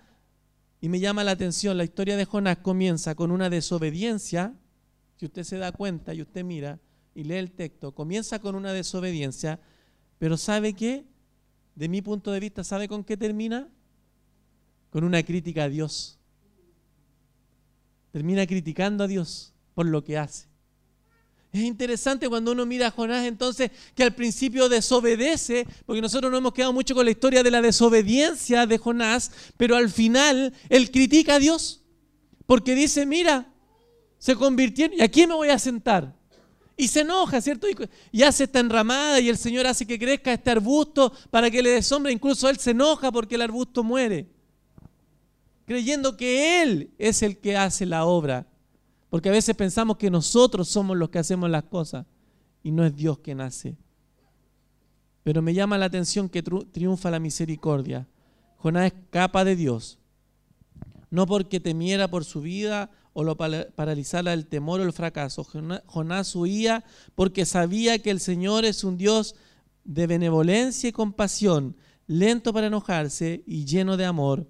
y 0.81 0.89
me 0.89 1.01
llama 1.01 1.25
la 1.25 1.33
atención, 1.33 1.77
la 1.77 1.83
historia 1.83 2.17
de 2.17 2.25
Jonás 2.25 2.59
comienza 2.59 3.17
con 3.17 3.33
una 3.33 3.51
desobediencia 3.51 4.55
si 5.17 5.27
usted 5.27 5.43
se 5.43 5.59
da 5.59 5.73
cuenta 5.73 6.15
y 6.15 6.23
usted 6.23 6.45
mira 6.45 6.79
y 7.13 7.25
lee 7.25 7.35
el 7.35 7.51
texto, 7.51 7.93
comienza 7.93 8.39
con 8.39 8.55
una 8.55 8.73
desobediencia, 8.73 9.59
pero 10.19 10.37
¿sabe 10.37 10.73
qué? 10.75 11.05
De 11.75 11.89
mi 11.89 12.01
punto 12.01 12.31
de 12.31 12.39
vista, 12.39 12.63
¿sabe 12.63 12.87
con 12.87 13.03
qué 13.03 13.17
termina? 13.17 13.69
Con 14.91 15.03
una 15.03 15.21
crítica 15.25 15.65
a 15.65 15.69
Dios. 15.69 16.21
Termina 18.13 18.47
criticando 18.47 19.03
a 19.03 19.09
Dios 19.09 19.53
por 19.75 19.87
lo 19.87 20.05
que 20.05 20.17
hace. 20.17 20.47
Es 21.53 21.63
interesante 21.63 22.29
cuando 22.29 22.53
uno 22.53 22.67
mira 22.67 22.89
a 22.89 22.91
Jonás 22.91 23.25
entonces 23.25 23.71
que 23.95 24.03
al 24.03 24.15
principio 24.15 24.69
desobedece, 24.69 25.67
porque 25.87 26.03
nosotros 26.03 26.31
nos 26.31 26.39
hemos 26.39 26.53
quedado 26.53 26.73
mucho 26.73 26.95
con 26.95 27.05
la 27.05 27.11
historia 27.11 27.43
de 27.43 27.51
la 27.51 27.63
desobediencia 27.63 28.67
de 28.67 28.79
Jonás, 28.79 29.31
pero 29.57 29.77
al 29.77 29.91
final 29.91 30.53
él 30.69 30.91
critica 30.91 31.37
a 31.37 31.39
Dios, 31.39 31.83
porque 32.47 32.75
dice, 32.75 33.07
mira, 33.07 33.53
se 34.19 34.35
convirtieron, 34.35 34.99
¿y 34.99 35.03
aquí 35.03 35.27
me 35.27 35.35
voy 35.35 35.49
a 35.49 35.59
sentar? 35.59 36.15
Y 36.77 36.89
se 36.89 37.01
enoja, 37.01 37.41
¿cierto? 37.41 37.67
Y, 38.13 38.23
hace 38.23 38.45
esta 38.45 38.61
enramada 38.61 39.19
y 39.19 39.31
el 39.31 39.39
Señor 39.39 39.67
hace 39.67 39.87
que 39.87 39.99
crezca 39.99 40.33
este 40.33 40.51
arbusto 40.51 41.11
para 41.31 41.51
que 41.51 41.63
le 41.63 41.71
dé. 41.71 41.81
Incluso 42.11 42.51
Él 42.51 42.59
se 42.59 42.73
enoja 42.73 43.11
porque 43.11 43.37
el 43.37 43.43
arbusto 43.43 43.83
muere. 43.83 44.29
Creyendo 45.65 46.17
que 46.17 46.63
Él 46.63 46.91
es 46.99 47.23
el 47.23 47.39
que 47.39 47.57
hace 47.57 47.87
la 47.87 48.05
obra. 48.05 48.47
Porque 49.17 49.31
a 49.31 49.33
veces 49.33 49.57
pensamos 49.57 49.97
que 49.97 50.11
nosotros 50.11 50.69
somos 50.69 50.95
los 50.95 51.09
que 51.09 51.19
hacemos 51.19 51.49
las 51.49 51.63
cosas 51.63 52.05
y 52.63 52.71
no 52.71 52.85
es 52.85 52.95
Dios 52.95 53.21
quien 53.21 53.41
hace. 53.41 53.75
Pero 55.23 55.41
me 55.41 55.55
llama 55.55 55.79
la 55.79 55.87
atención 55.87 56.29
que 56.29 56.43
triunfa 56.43 57.11
la 57.11 57.19
misericordia. 57.19 58.07
Jonás 58.59 58.93
escapa 58.93 59.43
de 59.43 59.57
Dios. 59.57 59.99
No 61.09 61.25
porque 61.25 61.61
temiera 61.61 62.09
por 62.09 62.27
su 62.27 62.43
vida 62.43 62.91
o 63.15 63.25
lo 63.25 63.39
paralizara 63.39 64.35
el 64.35 64.49
temor 64.49 64.81
o 64.81 64.83
el 64.83 64.93
fracaso. 64.93 65.47
Jonás 65.87 66.37
huía 66.37 66.85
porque 67.15 67.47
sabía 67.47 67.99
que 68.01 68.11
el 68.11 68.21
Señor 68.21 68.67
es 68.67 68.85
un 68.85 68.99
Dios 68.99 69.35
de 69.83 70.07
benevolencia 70.07 70.91
y 70.91 70.93
compasión, 70.93 71.75
lento 72.07 72.53
para 72.53 72.67
enojarse 72.67 73.43
y 73.47 73.65
lleno 73.65 73.97
de 73.97 74.05
amor, 74.05 74.47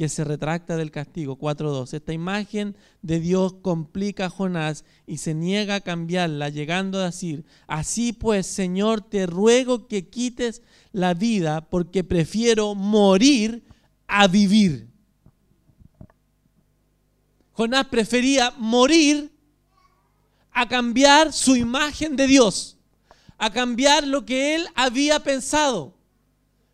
que 0.00 0.08
se 0.08 0.24
retracta 0.24 0.78
del 0.78 0.90
castigo. 0.90 1.36
4.2. 1.36 1.92
Esta 1.92 2.14
imagen 2.14 2.74
de 3.02 3.20
Dios 3.20 3.56
complica 3.60 4.24
a 4.24 4.30
Jonás 4.30 4.86
y 5.06 5.18
se 5.18 5.34
niega 5.34 5.74
a 5.74 5.80
cambiarla, 5.82 6.48
llegando 6.48 6.98
a 6.98 7.04
decir, 7.04 7.44
así 7.66 8.14
pues, 8.14 8.46
Señor, 8.46 9.02
te 9.02 9.26
ruego 9.26 9.88
que 9.88 10.08
quites 10.08 10.62
la 10.92 11.12
vida 11.12 11.68
porque 11.68 12.02
prefiero 12.02 12.74
morir 12.74 13.62
a 14.06 14.26
vivir. 14.26 14.88
Jonás 17.52 17.88
prefería 17.88 18.54
morir 18.56 19.30
a 20.50 20.66
cambiar 20.66 21.30
su 21.30 21.56
imagen 21.56 22.16
de 22.16 22.26
Dios, 22.26 22.78
a 23.36 23.50
cambiar 23.52 24.06
lo 24.06 24.24
que 24.24 24.54
él 24.54 24.66
había 24.74 25.20
pensado. 25.20 25.99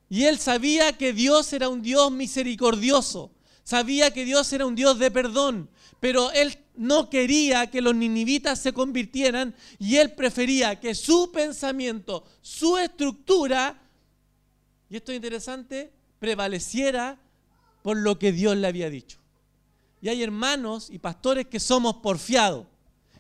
Y 0.09 0.25
él 0.25 0.39
sabía 0.39 0.97
que 0.97 1.13
Dios 1.13 1.53
era 1.53 1.69
un 1.69 1.83
Dios 1.83 2.13
misericordioso, 2.13 3.33
sabía 3.65 4.13
que 4.13 4.25
Dios 4.25 4.53
era 4.53 4.67
un 4.67 4.77
Dios 4.77 4.99
de 4.99 5.11
perdón, 5.11 5.69
pero 5.99 6.31
él 6.33 6.57
no 6.77 7.11
quería 7.11 7.71
que 7.71 7.81
los 7.81 7.95
ninivitas 7.95 8.61
se 8.61 8.73
convirtieran 8.73 9.55
y 9.79 9.97
él 9.97 10.13
prefería 10.13 10.79
que 10.79 10.95
su 10.95 11.33
pensamiento, 11.33 12.25
su 12.41 12.77
estructura, 12.79 13.83
y 14.89 14.97
esto 14.97 15.11
es 15.11 15.17
interesante, 15.17 15.93
prevaleciera 16.19 17.19
por 17.83 17.97
lo 17.97 18.19
que 18.19 18.33
Dios 18.33 18.57
le 18.57 18.67
había 18.67 18.91
dicho. 18.91 19.19
Y 20.01 20.09
hay 20.09 20.23
hermanos 20.23 20.89
y 20.91 20.99
pastores 20.99 21.47
que 21.47 21.59
somos 21.59 21.97
porfiados 21.97 22.67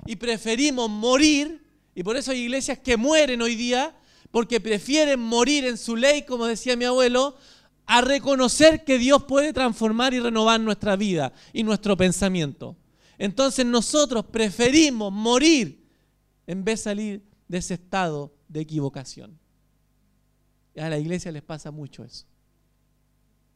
y 0.05 0.16
preferimos 0.16 0.88
morir, 0.88 1.64
y 1.94 2.03
por 2.03 2.16
eso 2.16 2.31
hay 2.31 2.42
iglesias 2.42 2.79
que 2.79 2.96
mueren 2.96 3.42
hoy 3.42 3.57
día, 3.57 3.96
porque 4.37 4.61
prefieren 4.61 5.18
morir 5.18 5.64
en 5.64 5.79
su 5.79 5.96
ley, 5.96 6.27
como 6.27 6.44
decía 6.44 6.77
mi 6.77 6.85
abuelo, 6.85 7.38
a 7.87 8.03
reconocer 8.03 8.85
que 8.85 8.99
Dios 8.99 9.25
puede 9.25 9.55
transformar 9.55 10.12
y 10.12 10.20
renovar 10.20 10.61
nuestra 10.61 10.94
vida 10.94 11.33
y 11.55 11.62
nuestro 11.62 11.96
pensamiento. 11.96 12.77
Entonces 13.16 13.64
nosotros 13.64 14.27
preferimos 14.27 15.11
morir 15.11 15.88
en 16.46 16.64
vez 16.64 16.81
de 16.81 16.85
salir 16.85 17.22
de 17.49 17.57
ese 17.57 17.72
estado 17.72 18.31
de 18.46 18.61
equivocación. 18.61 19.38
Y 20.75 20.81
a 20.81 20.90
la 20.90 20.99
iglesia 20.99 21.33
les 21.33 21.42
pasa 21.42 21.70
mucho 21.70 22.05
eso. 22.05 22.27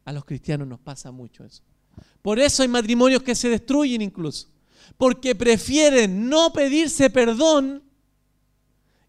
A 0.07 0.15
los 0.15 0.25
cristianos 0.25 0.67
nos 0.67 0.81
pasa 0.81 1.11
mucho 1.11 1.45
eso. 1.45 1.63
Por 2.23 2.39
eso 2.39 2.63
hay 2.63 2.69
matrimonios 2.69 3.23
que 3.23 3.35
se 3.35 3.51
destruyen 3.51 4.01
incluso. 4.01 4.49
Porque 4.97 5.35
prefieren 5.35 6.31
no 6.31 6.55
pedirse 6.55 7.11
perdón 7.11 7.90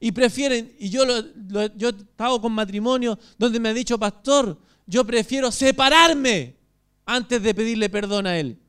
y 0.02 0.12
prefieren, 0.12 0.76
y 0.78 0.90
yo, 0.90 1.06
lo, 1.06 1.74
yo 1.78 1.90
he 1.90 1.92
estado 1.92 2.42
con 2.42 2.52
matrimonios 2.52 3.18
donde 3.38 3.62
me 3.62 3.70
ha 3.70 3.74
dicho, 3.74 3.98
pastor, 3.98 4.60
yo 4.86 5.06
prefiero 5.06 5.50
separarme 5.50 6.58
antes 7.06 7.42
de 7.42 7.56
pedirle 7.56 7.90
perdón 7.90 8.28
a 8.28 8.38
él. 8.38 8.60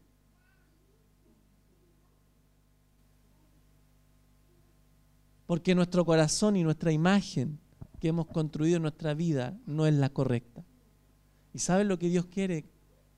Porque 5.47 5.75
nuestro 5.75 6.05
corazón 6.05 6.55
y 6.55 6.63
nuestra 6.63 6.93
imagen 6.93 7.59
que 7.99 8.09
hemos 8.09 8.27
construido 8.27 8.77
en 8.77 8.83
nuestra 8.83 9.15
vida 9.15 9.59
no 9.67 9.87
es 9.87 9.95
la 9.95 10.11
correcta. 10.11 10.65
¿Y 11.53 11.59
saben 11.59 11.89
lo 11.89 11.99
que 11.99 12.09
Dios 12.09 12.27
quiere? 12.27 12.65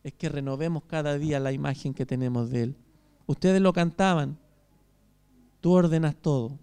es 0.05 0.13
que 0.13 0.29
renovemos 0.29 0.85
cada 0.85 1.19
día 1.19 1.41
la 1.41 1.51
imagen 1.51 1.95
que 1.95 2.05
tenemos 2.05 2.51
de 2.51 2.65
Él. 2.65 2.77
Ustedes 3.27 3.61
lo 3.61 3.73
cantaban, 3.73 4.39
tú 5.61 5.73
ordenas 5.73 6.15
todo. 6.15 6.59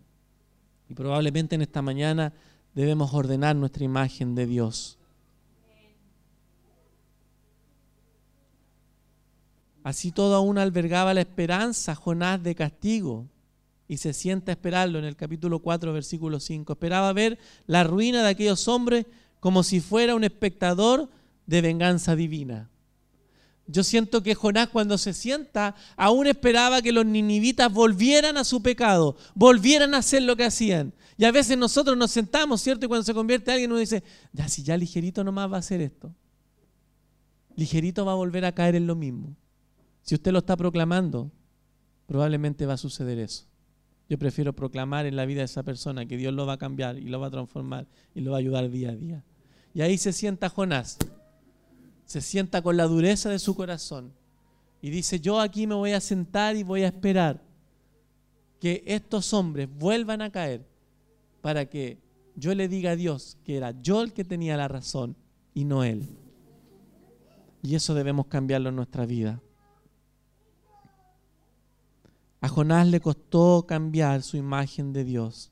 Y 0.91 0.93
probablemente 0.93 1.55
en 1.55 1.61
esta 1.61 1.81
mañana 1.81 2.33
debemos 2.75 3.13
ordenar 3.13 3.55
nuestra 3.55 3.85
imagen 3.85 4.35
de 4.35 4.45
Dios. 4.45 4.97
Así 9.85 10.11
todo 10.11 10.35
aún 10.35 10.57
albergaba 10.57 11.13
la 11.13 11.21
esperanza 11.21 11.95
Jonás 11.95 12.43
de 12.43 12.55
castigo 12.55 13.25
y 13.87 13.99
se 13.99 14.11
sienta 14.11 14.51
a 14.51 14.55
esperarlo 14.55 14.99
en 14.99 15.05
el 15.05 15.15
capítulo 15.15 15.59
4, 15.59 15.93
versículo 15.93 16.41
5. 16.41 16.73
Esperaba 16.73 17.13
ver 17.13 17.39
la 17.67 17.85
ruina 17.85 18.21
de 18.21 18.27
aquellos 18.27 18.67
hombres 18.67 19.05
como 19.39 19.63
si 19.63 19.79
fuera 19.79 20.13
un 20.13 20.25
espectador 20.25 21.09
de 21.45 21.61
venganza 21.61 22.17
divina. 22.17 22.69
Yo 23.71 23.83
siento 23.83 24.21
que 24.21 24.35
Jonás 24.35 24.67
cuando 24.67 24.97
se 24.97 25.13
sienta 25.13 25.75
aún 25.95 26.27
esperaba 26.27 26.81
que 26.81 26.91
los 26.91 27.05
ninivitas 27.05 27.71
volvieran 27.71 28.35
a 28.37 28.43
su 28.43 28.61
pecado, 28.61 29.15
volvieran 29.33 29.93
a 29.93 29.99
hacer 29.99 30.23
lo 30.23 30.35
que 30.35 30.43
hacían. 30.43 30.93
Y 31.17 31.23
a 31.23 31.31
veces 31.31 31.57
nosotros 31.57 31.95
nos 31.95 32.11
sentamos, 32.11 32.61
¿cierto? 32.61 32.85
Y 32.85 32.89
cuando 32.89 33.05
se 33.05 33.13
convierte 33.13 33.51
alguien 33.51 33.71
uno 33.71 33.79
dice, 33.79 34.03
ya 34.33 34.49
si 34.49 34.63
ya 34.63 34.75
ligerito 34.75 35.23
nomás 35.23 35.49
va 35.51 35.55
a 35.55 35.59
hacer 35.59 35.79
esto. 35.81 36.13
Ligerito 37.55 38.05
va 38.05 38.11
a 38.11 38.15
volver 38.15 38.43
a 38.43 38.51
caer 38.51 38.75
en 38.75 38.87
lo 38.87 38.95
mismo. 38.95 39.35
Si 40.01 40.15
usted 40.15 40.31
lo 40.31 40.39
está 40.39 40.57
proclamando, 40.57 41.31
probablemente 42.07 42.65
va 42.65 42.73
a 42.73 42.77
suceder 42.77 43.19
eso. 43.19 43.45
Yo 44.09 44.19
prefiero 44.19 44.53
proclamar 44.53 45.05
en 45.05 45.15
la 45.15 45.25
vida 45.25 45.39
de 45.39 45.45
esa 45.45 45.63
persona 45.63 46.05
que 46.05 46.17
Dios 46.17 46.33
lo 46.33 46.45
va 46.45 46.53
a 46.53 46.57
cambiar 46.57 46.97
y 46.97 47.05
lo 47.05 47.21
va 47.21 47.27
a 47.27 47.31
transformar 47.31 47.87
y 48.13 48.19
lo 48.19 48.31
va 48.31 48.37
a 48.37 48.39
ayudar 48.39 48.69
día 48.69 48.89
a 48.89 48.95
día. 48.95 49.23
Y 49.73 49.81
ahí 49.81 49.97
se 49.97 50.11
sienta 50.11 50.49
Jonás 50.49 50.97
se 52.11 52.19
sienta 52.19 52.61
con 52.61 52.75
la 52.75 52.87
dureza 52.87 53.29
de 53.29 53.39
su 53.39 53.55
corazón 53.55 54.11
y 54.81 54.89
dice, 54.89 55.21
yo 55.21 55.39
aquí 55.39 55.65
me 55.65 55.75
voy 55.75 55.93
a 55.93 56.01
sentar 56.01 56.57
y 56.57 56.63
voy 56.63 56.83
a 56.83 56.87
esperar 56.87 57.41
que 58.59 58.83
estos 58.85 59.33
hombres 59.33 59.69
vuelvan 59.73 60.21
a 60.21 60.29
caer 60.29 60.67
para 61.41 61.67
que 61.67 61.99
yo 62.35 62.53
le 62.53 62.67
diga 62.67 62.91
a 62.91 62.95
Dios 62.97 63.37
que 63.45 63.55
era 63.55 63.71
yo 63.81 64.01
el 64.01 64.11
que 64.11 64.25
tenía 64.25 64.57
la 64.57 64.67
razón 64.67 65.15
y 65.53 65.63
no 65.63 65.85
él. 65.85 66.05
Y 67.63 67.75
eso 67.75 67.93
debemos 67.93 68.25
cambiarlo 68.27 68.69
en 68.69 68.75
nuestra 68.75 69.05
vida. 69.05 69.41
A 72.41 72.49
Jonás 72.49 72.87
le 72.87 72.99
costó 72.99 73.65
cambiar 73.65 74.21
su 74.21 74.35
imagen 74.35 74.91
de 74.91 75.05
Dios. 75.05 75.49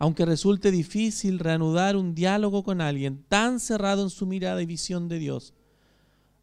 Aunque 0.00 0.24
resulte 0.24 0.72
difícil 0.72 1.38
reanudar 1.38 1.96
un 1.96 2.16
diálogo 2.16 2.64
con 2.64 2.80
alguien 2.80 3.22
tan 3.28 3.60
cerrado 3.60 4.02
en 4.02 4.10
su 4.10 4.26
mirada 4.26 4.60
y 4.60 4.66
visión 4.66 5.08
de 5.08 5.20
Dios, 5.20 5.54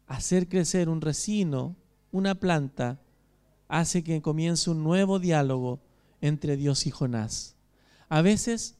hacer 0.06 0.48
crecer 0.48 0.88
un 0.88 1.00
resino, 1.00 1.76
una 2.12 2.34
planta, 2.34 3.00
hace 3.68 4.04
que 4.04 4.22
comience 4.22 4.70
un 4.70 4.82
nuevo 4.82 5.18
diálogo 5.18 5.80
entre 6.20 6.56
Dios 6.56 6.86
y 6.86 6.90
Jonás. 6.90 7.56
A 8.08 8.22
veces 8.22 8.76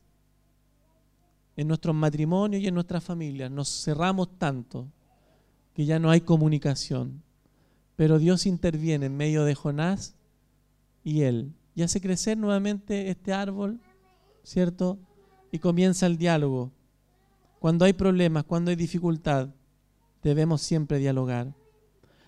en 1.57 1.69
nuestros 1.69 1.95
matrimonios 1.95 2.63
y 2.63 2.69
en 2.69 2.75
nuestras 2.75 3.03
familias 3.03 3.51
nos 3.51 3.69
cerramos 3.85 4.39
tanto 4.39 4.89
que 5.75 5.85
ya 5.85 5.99
no 5.99 6.11
hay 6.11 6.21
comunicación. 6.21 7.23
Pero 7.97 8.19
Dios 8.19 8.47
interviene 8.47 9.07
en 9.07 9.17
medio 9.17 9.45
de 9.45 9.55
Jonás 9.55 10.15
y 11.03 11.23
él 11.23 11.55
y 11.77 11.83
hace 11.83 12.01
crecer 12.01 12.39
nuevamente 12.39 13.11
este 13.11 13.35
árbol, 13.35 13.79
¿cierto? 14.43 14.99
Y 15.53 15.59
comienza 15.59 16.07
el 16.07 16.17
diálogo. 16.17 16.73
Cuando 17.59 17.85
hay 17.85 17.93
problemas, 17.93 18.45
cuando 18.45 18.71
hay 18.71 18.77
dificultad, 18.77 19.51
debemos 20.27 20.61
siempre 20.61 20.99
dialogar. 20.99 21.55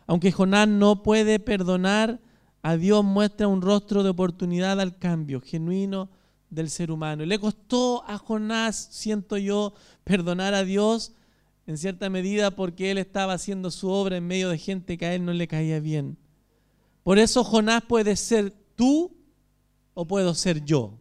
Aunque 0.07 0.31
Jonás 0.31 0.69
no 0.69 1.03
puede 1.03 1.41
perdonar 1.41 2.21
a 2.63 2.77
Dios 2.77 3.05
muestra 3.05 3.49
un 3.49 3.61
rostro 3.61 4.05
de 4.05 4.11
oportunidad 4.11 4.81
al 4.81 4.99
cambio 4.99 5.41
genuino 5.41 6.09
del 6.49 6.71
ser 6.71 6.93
humano. 6.93 7.25
Y 7.25 7.27
le 7.27 7.41
costó 7.41 8.05
a 8.07 8.17
Jonás, 8.19 8.89
siento 8.93 9.37
yo, 9.37 9.75
perdonar 10.05 10.55
a 10.55 10.63
Dios 10.63 11.13
en 11.67 11.77
cierta 11.77 12.09
medida 12.09 12.53
porque 12.53 12.93
él 12.93 12.99
estaba 12.99 13.33
haciendo 13.33 13.73
su 13.73 13.91
obra 13.91 14.17
en 14.17 14.27
medio 14.27 14.49
de 14.49 14.59
gente 14.59 14.97
que 14.97 15.07
a 15.07 15.15
él 15.15 15.25
no 15.25 15.33
le 15.33 15.49
caía 15.49 15.81
bien. 15.81 16.17
Por 17.03 17.19
eso 17.19 17.43
Jonás 17.43 17.83
puede 17.83 18.15
ser 18.15 18.55
tú 18.77 19.17
o 19.93 20.07
puedo 20.07 20.35
ser 20.35 20.65
yo. 20.65 20.95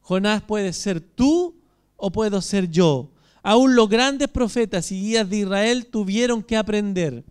Jonás 0.00 0.42
puede 0.42 0.74
ser 0.74 1.00
tú 1.00 1.56
o 1.96 2.12
puedo 2.12 2.42
ser 2.42 2.68
yo. 2.70 3.13
Aún 3.46 3.76
los 3.76 3.90
grandes 3.90 4.28
profetas 4.28 4.90
y 4.90 4.98
guías 5.02 5.28
de 5.28 5.36
Israel 5.36 5.86
tuvieron 5.86 6.42
que 6.42 6.56
aprender. 6.56 7.24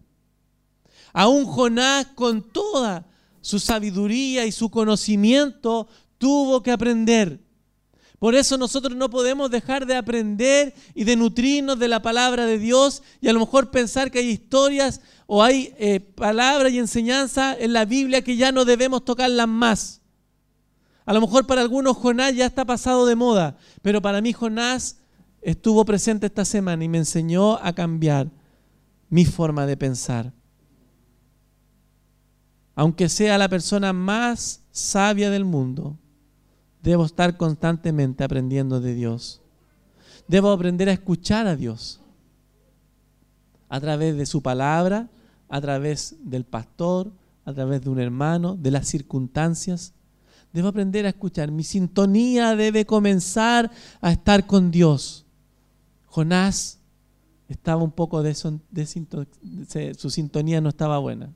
Aún 1.12 1.46
Jonás 1.46 2.06
con 2.14 2.44
toda 2.44 3.08
su 3.42 3.60
sabiduría 3.60 4.46
y 4.46 4.52
su 4.52 4.70
conocimiento 4.70 5.88
tuvo 6.20 6.62
que 6.62 6.72
aprender. 6.72 7.40
Por 8.20 8.36
eso 8.36 8.60
nosotros 8.60 8.96
no 8.96 9.10
podemos 9.10 9.50
dejar 9.50 9.88
de 9.88 9.96
aprender 9.96 10.76
y 10.94 11.04
de 11.04 11.16
nutrirnos 11.16 11.80
de 11.80 11.88
la 11.88 12.04
palabra 12.04 12.46
de 12.46 12.60
Dios 12.60 13.02
y 13.20 13.28
a 13.28 13.34
lo 13.34 13.40
mejor 13.40 13.72
pensar 13.72 14.12
que 14.12 14.20
hay 14.20 14.30
historias 14.30 15.02
o 15.26 15.42
hay 15.42 15.74
eh, 15.80 16.00
palabras 16.00 16.72
y 16.72 16.78
enseñanzas 16.78 17.58
en 17.60 17.74
la 17.74 17.86
Biblia 17.86 18.24
que 18.24 18.38
ya 18.38 18.52
no 18.52 18.66
debemos 18.66 19.04
tocarlas 19.04 19.48
más. 19.48 20.02
A 21.06 21.14
lo 21.14 21.22
mejor 21.22 21.48
para 21.48 21.62
algunos 21.62 21.98
Jonás 21.98 22.36
ya 22.36 22.46
está 22.46 22.66
pasado 22.66 23.08
de 23.08 23.16
moda, 23.16 23.58
pero 23.82 24.00
para 24.00 24.22
mí 24.22 24.32
Jonás 24.32 24.98
estuvo 25.44 25.86
presente 25.86 26.28
esta 26.28 26.46
semana 26.46 26.84
y 26.84 26.90
me 26.90 26.98
enseñó 26.98 27.58
a 27.58 27.74
cambiar 27.74 28.30
mi 29.10 29.26
forma 29.26 29.66
de 29.66 29.78
pensar 29.78 30.34
aunque 32.76 33.10
sea 33.10 33.38
la 33.38 33.50
persona 33.50 33.94
más 33.94 34.62
sabia 34.72 35.30
del 35.30 35.46
mundo, 35.46 35.98
debo 36.82 37.06
estar 37.06 37.38
constantemente 37.38 38.24
aprendiendo 38.24 38.82
de 38.82 38.96
Dios. 38.96 39.42
Debo 40.28 40.52
aprender 40.52 40.90
a 40.90 40.94
escuchar 40.94 41.48
a 41.48 41.56
Dios 41.56 42.00
a 43.70 43.80
través 43.80 44.16
de 44.16 44.26
su 44.26 44.42
palabra, 44.42 45.10
a 45.50 45.62
través 45.62 46.16
del 46.24 46.46
pastor, 46.46 47.12
a 47.46 47.54
través 47.54 47.82
de 47.82 47.90
un 47.90 48.00
hermano, 48.00 48.56
de 48.56 48.72
las 48.72 48.88
circunstancias. 48.88 49.94
Debo 50.52 50.70
aprender 50.70 51.06
a 51.06 51.10
escuchar. 51.10 51.52
Mi 51.52 51.64
sintonía 51.64 52.56
debe 52.56 52.86
comenzar 52.86 53.70
a 54.02 54.12
estar 54.12 54.46
con 54.48 54.72
Dios. 54.72 55.23
Jonás 56.14 56.80
estaba 57.48 57.84
un 57.84 57.92
poco 57.92 58.22
de, 58.22 58.36
de 58.70 59.94
su 59.96 60.10
sintonía 60.10 60.62
no 60.62 60.70
estaba 60.70 61.00
buena 61.00 61.34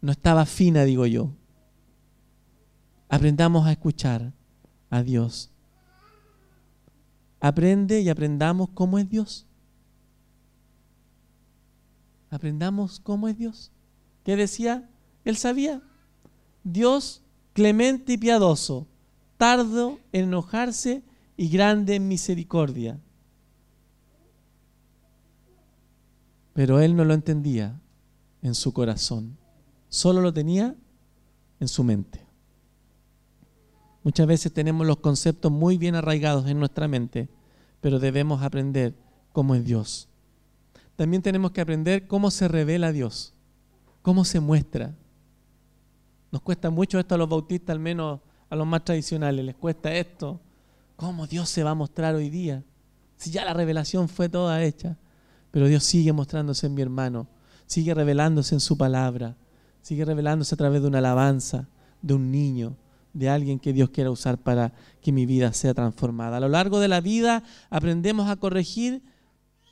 no 0.00 0.12
estaba 0.12 0.46
fina, 0.46 0.84
digo 0.84 1.06
yo. 1.06 1.32
Aprendamos 3.08 3.66
a 3.66 3.72
escuchar 3.72 4.32
a 4.90 5.02
Dios. 5.02 5.50
Aprende 7.40 8.00
y 8.00 8.08
aprendamos 8.08 8.70
cómo 8.74 8.98
es 8.98 9.08
Dios. 9.08 9.46
Aprendamos 12.30 13.00
cómo 13.00 13.28
es 13.28 13.38
Dios. 13.38 13.72
¿Qué 14.24 14.36
decía? 14.36 14.88
Él 15.24 15.36
sabía. 15.36 15.82
Dios 16.64 17.22
clemente 17.54 18.12
y 18.12 18.18
piadoso, 18.18 18.86
tardo 19.36 19.98
en 20.12 20.24
enojarse 20.24 21.02
y 21.38 21.48
grande 21.48 21.94
en 21.94 22.08
misericordia. 22.08 22.98
Pero 26.52 26.80
él 26.80 26.96
no 26.96 27.04
lo 27.04 27.14
entendía 27.14 27.80
en 28.42 28.56
su 28.56 28.72
corazón. 28.72 29.38
Solo 29.88 30.20
lo 30.20 30.32
tenía 30.32 30.74
en 31.60 31.68
su 31.68 31.84
mente. 31.84 32.26
Muchas 34.02 34.26
veces 34.26 34.52
tenemos 34.52 34.84
los 34.84 34.96
conceptos 34.96 35.52
muy 35.52 35.78
bien 35.78 35.94
arraigados 35.94 36.48
en 36.48 36.58
nuestra 36.58 36.88
mente, 36.88 37.28
pero 37.80 38.00
debemos 38.00 38.42
aprender 38.42 38.96
cómo 39.32 39.54
es 39.54 39.64
Dios. 39.64 40.08
También 40.96 41.22
tenemos 41.22 41.52
que 41.52 41.60
aprender 41.60 42.08
cómo 42.08 42.32
se 42.32 42.48
revela 42.48 42.90
Dios, 42.90 43.32
cómo 44.02 44.24
se 44.24 44.40
muestra. 44.40 44.96
Nos 46.32 46.42
cuesta 46.42 46.68
mucho 46.70 46.98
esto 46.98 47.14
a 47.14 47.18
los 47.18 47.28
bautistas, 47.28 47.74
al 47.74 47.80
menos 47.80 48.18
a 48.50 48.56
los 48.56 48.66
más 48.66 48.84
tradicionales, 48.84 49.44
les 49.44 49.54
cuesta 49.54 49.94
esto. 49.94 50.40
¿Cómo 50.98 51.28
Dios 51.28 51.48
se 51.48 51.62
va 51.62 51.70
a 51.70 51.76
mostrar 51.76 52.16
hoy 52.16 52.28
día? 52.28 52.64
Si 53.18 53.30
ya 53.30 53.44
la 53.44 53.54
revelación 53.54 54.08
fue 54.08 54.28
toda 54.28 54.64
hecha. 54.64 54.98
Pero 55.52 55.68
Dios 55.68 55.84
sigue 55.84 56.12
mostrándose 56.12 56.66
en 56.66 56.74
mi 56.74 56.82
hermano, 56.82 57.28
sigue 57.66 57.94
revelándose 57.94 58.56
en 58.56 58.60
su 58.60 58.76
palabra, 58.76 59.36
Sigue 59.80 60.04
revelándose 60.04 60.56
a 60.56 60.58
través 60.58 60.82
de 60.82 60.88
una 60.88 60.98
alabanza, 60.98 61.68
de 62.02 62.14
un 62.14 62.32
niño, 62.32 62.76
de 63.12 63.28
alguien 63.28 63.60
que 63.60 63.72
Dios 63.72 63.90
quiera 63.90 64.10
usar 64.10 64.38
para 64.38 64.74
que 65.00 65.12
mi 65.12 65.24
vida 65.24 65.52
sea 65.52 65.72
transformada. 65.72 66.38
A 66.38 66.40
lo 66.40 66.48
largo 66.48 66.80
de 66.80 66.88
la 66.88 67.00
vida 67.00 67.44
aprendemos 67.70 68.28
a 68.28 68.34
corregir 68.34 69.00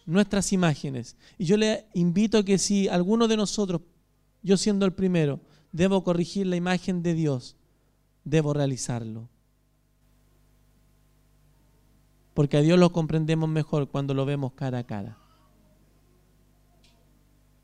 nuestras 0.07 0.53
imágenes. 0.53 1.17
Y 1.39 1.45
yo 1.45 1.57
le 1.57 1.87
invito 1.93 2.39
a 2.39 2.45
que 2.45 2.57
si 2.57 2.89
alguno 2.89 3.27
de 3.27 3.37
nosotros, 3.37 3.83
yo 4.45 4.57
siendo 4.57 4.87
el 4.87 4.93
primero, 4.93 5.41
debo 5.73 6.05
corregir 6.05 6.47
la 6.47 6.55
imagen 6.55 7.03
de 7.03 7.15
Dios, 7.15 7.57
debo 8.23 8.55
realizarlo. 8.55 9.29
Porque 12.37 12.59
a 12.59 12.61
Dios 12.61 12.79
lo 12.79 12.92
comprendemos 12.92 13.49
mejor 13.49 13.88
cuando 13.88 14.12
lo 14.12 14.27
vemos 14.27 14.53
cara 14.53 14.81
a 14.81 14.85
cara. 14.85 15.16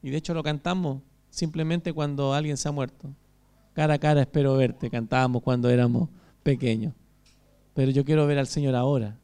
Y 0.02 0.08
de 0.08 0.16
hecho 0.16 0.32
lo 0.32 0.42
cantamos 0.42 1.02
simplemente 1.28 1.92
cuando 1.92 2.32
alguien 2.32 2.56
se 2.56 2.70
ha 2.70 2.72
muerto. 2.72 3.10
Cara 3.74 3.92
a 3.92 3.98
cara 3.98 4.22
espero 4.22 4.56
verte, 4.56 4.88
cantábamos 4.88 5.42
cuando 5.42 5.68
éramos 5.68 6.08
pequeños. 6.42 6.94
Pero 7.74 7.90
yo 7.90 8.02
quiero 8.06 8.26
ver 8.26 8.38
al 8.38 8.46
Señor 8.46 8.74
ahora. 8.74 9.18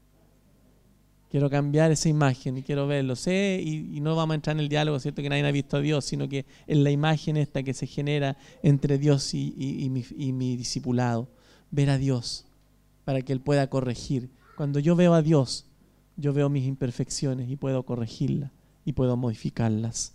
Quiero 1.30 1.48
cambiar 1.48 1.92
esa 1.92 2.10
imagen 2.10 2.58
y 2.58 2.62
quiero 2.62 2.86
verlo. 2.86 3.16
Sé, 3.16 3.58
y, 3.64 4.02
no 4.02 4.16
vamos 4.16 4.32
a 4.32 4.34
entrar 4.34 4.54
en 4.54 4.60
el 4.60 4.68
diálogo, 4.68 5.00
¿cierto? 5.00 5.22
Que 5.22 5.30
nadie 5.30 5.46
ha 5.46 5.50
visto 5.50 5.78
a 5.78 5.80
Dios, 5.80 6.04
sino 6.04 6.28
que 6.28 6.44
en 6.66 6.84
la 6.84 6.90
imagen 6.90 7.38
esta 7.38 7.62
que 7.62 7.72
se 7.72 7.86
genera 7.86 8.36
entre 8.62 8.98
Dios 8.98 9.32
y, 9.32 9.88
mi, 9.88 10.56
discipulado. 10.58 11.30
Ver 11.70 11.88
a 11.88 11.96
Dios 11.96 12.44
para 13.06 13.22
que 13.22 13.32
Él 13.32 13.40
pueda 13.40 13.70
corregir. 13.70 14.28
Cuando 14.58 14.80
yo 14.80 14.96
veo 14.96 15.14
a 15.14 15.22
Dios, 15.22 15.66
yo 16.16 16.32
veo 16.32 16.48
mis 16.48 16.66
imperfecciones 16.66 17.48
y 17.48 17.54
puedo 17.54 17.84
corregirlas 17.84 18.50
y 18.84 18.92
puedo 18.92 19.16
modificarlas. 19.16 20.14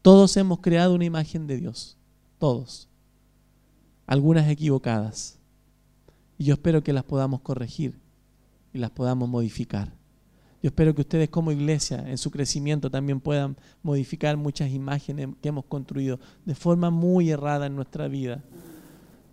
Todos 0.00 0.34
hemos 0.38 0.60
creado 0.60 0.94
una 0.94 1.04
imagen 1.04 1.46
de 1.46 1.58
Dios, 1.58 1.98
todos, 2.38 2.88
algunas 4.06 4.48
equivocadas. 4.48 5.38
Y 6.38 6.44
yo 6.44 6.54
espero 6.54 6.82
que 6.82 6.94
las 6.94 7.04
podamos 7.04 7.42
corregir 7.42 7.98
y 8.72 8.78
las 8.78 8.92
podamos 8.92 9.28
modificar. 9.28 9.92
Yo 10.62 10.68
espero 10.68 10.94
que 10.94 11.02
ustedes 11.02 11.28
como 11.28 11.52
iglesia 11.52 12.02
en 12.08 12.16
su 12.16 12.30
crecimiento 12.30 12.90
también 12.90 13.20
puedan 13.20 13.58
modificar 13.82 14.38
muchas 14.38 14.70
imágenes 14.70 15.28
que 15.42 15.50
hemos 15.50 15.66
construido 15.66 16.18
de 16.46 16.54
forma 16.54 16.88
muy 16.88 17.28
errada 17.28 17.66
en 17.66 17.76
nuestra 17.76 18.08
vida. 18.08 18.42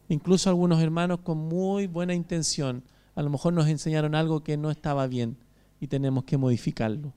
Incluso 0.10 0.50
algunos 0.50 0.82
hermanos 0.82 1.22
con 1.22 1.38
muy 1.38 1.88
buena 1.88 2.14
intención 2.14 2.84
a 3.15 3.21
lo 3.21 3.30
mejor 3.30 3.54
nos 3.54 3.67
enseñaron 3.67 4.15
algo 4.15 4.43
que 4.43 4.58
no 4.58 4.71
estaba 4.71 5.08
bien 5.08 5.38
y 5.80 5.88
tenemos 5.88 6.23
que 6.23 6.38
modificarlo. 6.38 7.13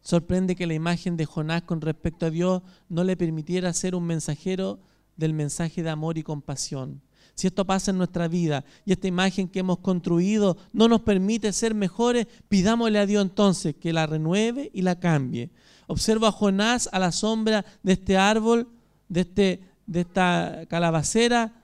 Sorprende 0.00 0.56
que 0.56 0.66
la 0.66 0.74
imagen 0.74 1.16
de 1.16 1.26
Jonás 1.26 1.62
con 1.62 1.80
respecto 1.80 2.26
a 2.26 2.30
Dios 2.30 2.62
no 2.88 3.04
le 3.04 3.16
permitiera 3.16 3.72
ser 3.72 3.94
un 3.94 4.04
mensajero 4.04 4.80
del 5.16 5.32
mensaje 5.32 5.82
de 5.82 5.90
amor 5.90 6.18
y 6.18 6.22
compasión. 6.22 7.00
Si 7.34 7.46
esto 7.46 7.64
pasa 7.64 7.92
en 7.92 7.98
nuestra 7.98 8.28
vida 8.28 8.64
y 8.84 8.92
esta 8.92 9.06
imagen 9.06 9.48
que 9.48 9.60
hemos 9.60 9.78
construido 9.78 10.56
no 10.72 10.88
nos 10.88 11.00
permite 11.02 11.52
ser 11.52 11.74
mejores, 11.74 12.26
pidámosle 12.48 12.98
a 12.98 13.06
Dios 13.06 13.22
entonces 13.22 13.74
que 13.76 13.92
la 13.92 14.06
renueve 14.06 14.70
y 14.74 14.82
la 14.82 14.98
cambie. 14.98 15.50
Observo 15.86 16.26
a 16.26 16.32
Jonás 16.32 16.88
a 16.92 16.98
la 16.98 17.12
sombra 17.12 17.64
de 17.82 17.92
este 17.92 18.18
árbol, 18.18 18.68
de, 19.08 19.20
este, 19.20 19.60
de 19.86 20.00
esta 20.00 20.66
calabacera, 20.68 21.61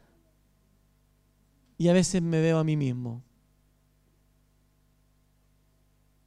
y 1.79 1.87
a 1.89 1.93
veces 1.93 2.21
me 2.21 2.41
veo 2.41 2.59
a 2.59 2.65
mí 2.65 2.77
mismo. 2.77 3.23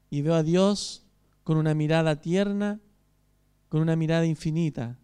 Y 0.09 0.21
veo 0.21 0.33
a 0.33 0.43
Dios 0.43 1.05
con 1.43 1.57
una 1.57 1.73
mirada 1.73 2.21
tierna, 2.21 2.79
con 3.67 3.81
una 3.81 3.97
mirada 3.97 4.25
infinita, 4.25 4.97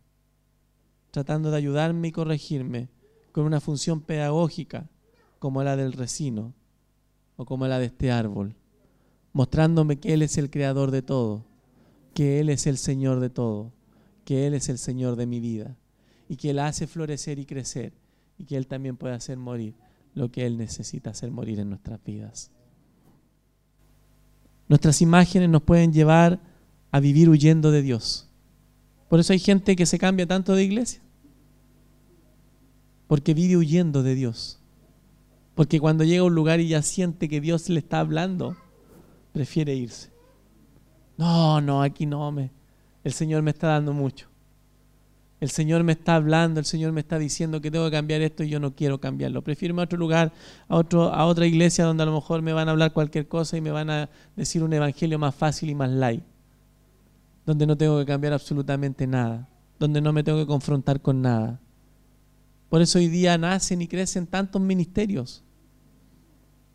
tratando 1.12 1.52
de 1.52 1.58
ayudarme 1.58 2.08
y 2.08 2.12
corregirme, 2.14 2.90
con 3.34 3.46
una 3.46 3.60
función 3.60 4.02
pedagógica 4.02 4.90
como 5.40 5.64
la 5.64 5.76
del 5.76 5.94
resino 5.94 6.54
o 7.36 7.46
como 7.46 7.68
la 7.68 7.78
de 7.78 7.88
este 7.88 8.12
árbol, 8.12 8.56
mostrándome 9.34 10.00
que 10.00 10.14
Él 10.14 10.22
es 10.22 10.38
el 10.38 10.50
creador 10.50 10.92
de 10.92 11.02
todo, 11.02 11.46
que 12.14 12.40
Él 12.40 12.50
es 12.50 12.68
el 12.68 12.78
Señor 12.78 13.20
de 13.20 13.30
todo, 13.30 13.74
que 14.26 14.48
Él 14.48 14.54
es 14.54 14.70
el 14.70 14.78
Señor 14.78 15.18
de 15.18 15.28
mi 15.28 15.40
vida 15.40 15.78
y 16.28 16.38
que 16.38 16.50
Él 16.50 16.60
hace 16.60 16.88
florecer 16.88 17.38
y 17.38 17.46
crecer 17.46 17.94
y 18.38 18.46
que 18.46 18.58
Él 18.58 18.68
también 18.68 18.98
puede 18.98 19.14
hacer 19.14 19.38
morir 19.38 19.76
lo 20.18 20.32
que 20.32 20.46
Él 20.46 20.58
necesita 20.58 21.12
hacer 21.12 21.32
morir 21.32 21.60
en 21.60 21.70
nuestras 21.70 22.04
vidas. 22.04 22.52
Nuestras 24.68 25.02
imágenes 25.02 25.50
nos 25.50 25.62
pueden 25.62 25.94
llevar 25.94 26.40
a 26.92 27.00
vivir 27.00 27.30
huyendo 27.30 27.72
de 27.72 27.82
Dios. 27.82 28.30
Por 29.10 29.20
eso 29.20 29.32
hay 29.32 29.40
gente 29.40 29.76
que 29.76 29.86
se 29.86 30.00
cambia 30.00 30.28
tanto 30.28 30.56
de 30.56 30.64
iglesia. 30.64 31.02
Porque 33.08 33.34
vive 33.34 33.56
huyendo 33.56 34.04
de 34.04 34.16
Dios. 34.16 34.60
Porque 35.56 35.80
cuando 35.80 36.04
llega 36.04 36.22
a 36.22 36.26
un 36.26 36.36
lugar 36.36 36.60
y 36.60 36.68
ya 36.68 36.82
siente 36.82 37.30
que 37.30 37.40
Dios 37.40 37.70
le 37.70 37.80
está 37.80 38.00
hablando, 38.00 38.58
prefiere 39.32 39.76
irse. 39.76 40.12
No, 41.18 41.62
no, 41.62 41.82
aquí 41.82 42.06
no 42.06 42.32
me. 42.32 42.52
El 43.04 43.14
Señor 43.14 43.44
me 43.44 43.52
está 43.52 43.68
dando 43.68 43.94
mucho. 43.94 44.27
El 45.40 45.52
Señor 45.52 45.84
me 45.84 45.92
está 45.92 46.16
hablando, 46.16 46.60
el 46.60 46.66
Señor 46.66 46.92
me 46.94 47.02
está 47.02 47.20
diciendo 47.20 47.62
que 47.62 47.70
tengo 47.70 47.86
que 47.86 47.92
cambiar 47.92 48.22
esto 48.22 48.44
y 48.44 48.50
yo 48.50 48.60
no 48.60 48.74
quiero 48.74 49.00
cambiarlo. 49.00 49.44
Prefiero 49.44 49.74
irme 49.74 49.84
a 49.84 49.86
otro 49.86 50.00
lugar, 50.00 50.34
a, 50.68 50.76
otro, 50.76 51.14
a 51.14 51.26
otra 51.26 51.46
iglesia 51.46 51.86
donde 51.86 52.04
a 52.04 52.06
lo 52.08 52.14
mejor 52.14 52.42
me 52.42 52.54
van 52.54 52.68
a 52.68 52.72
hablar 52.72 52.92
cualquier 52.92 53.28
cosa 53.28 53.56
y 53.56 53.62
me 53.62 53.70
van 53.70 53.90
a 53.92 54.10
decir 54.36 54.64
un 54.64 54.74
evangelio 54.74 55.20
más 55.20 55.36
fácil 55.36 55.70
y 55.70 55.76
más 55.76 55.92
light. 55.92 56.24
Donde 57.46 57.68
no 57.68 57.78
tengo 57.78 58.00
que 58.00 58.06
cambiar 58.06 58.34
absolutamente 58.34 59.06
nada. 59.06 59.48
Donde 59.80 60.02
no 60.02 60.12
me 60.12 60.24
tengo 60.24 60.40
que 60.40 60.48
confrontar 60.48 61.02
con 61.02 61.22
nada. 61.22 61.60
Por 62.70 62.82
eso 62.82 62.98
hoy 62.98 63.08
día 63.08 63.38
nacen 63.38 63.82
y 63.84 63.88
crecen 63.88 64.26
tantos 64.26 64.60
ministerios. 64.60 65.44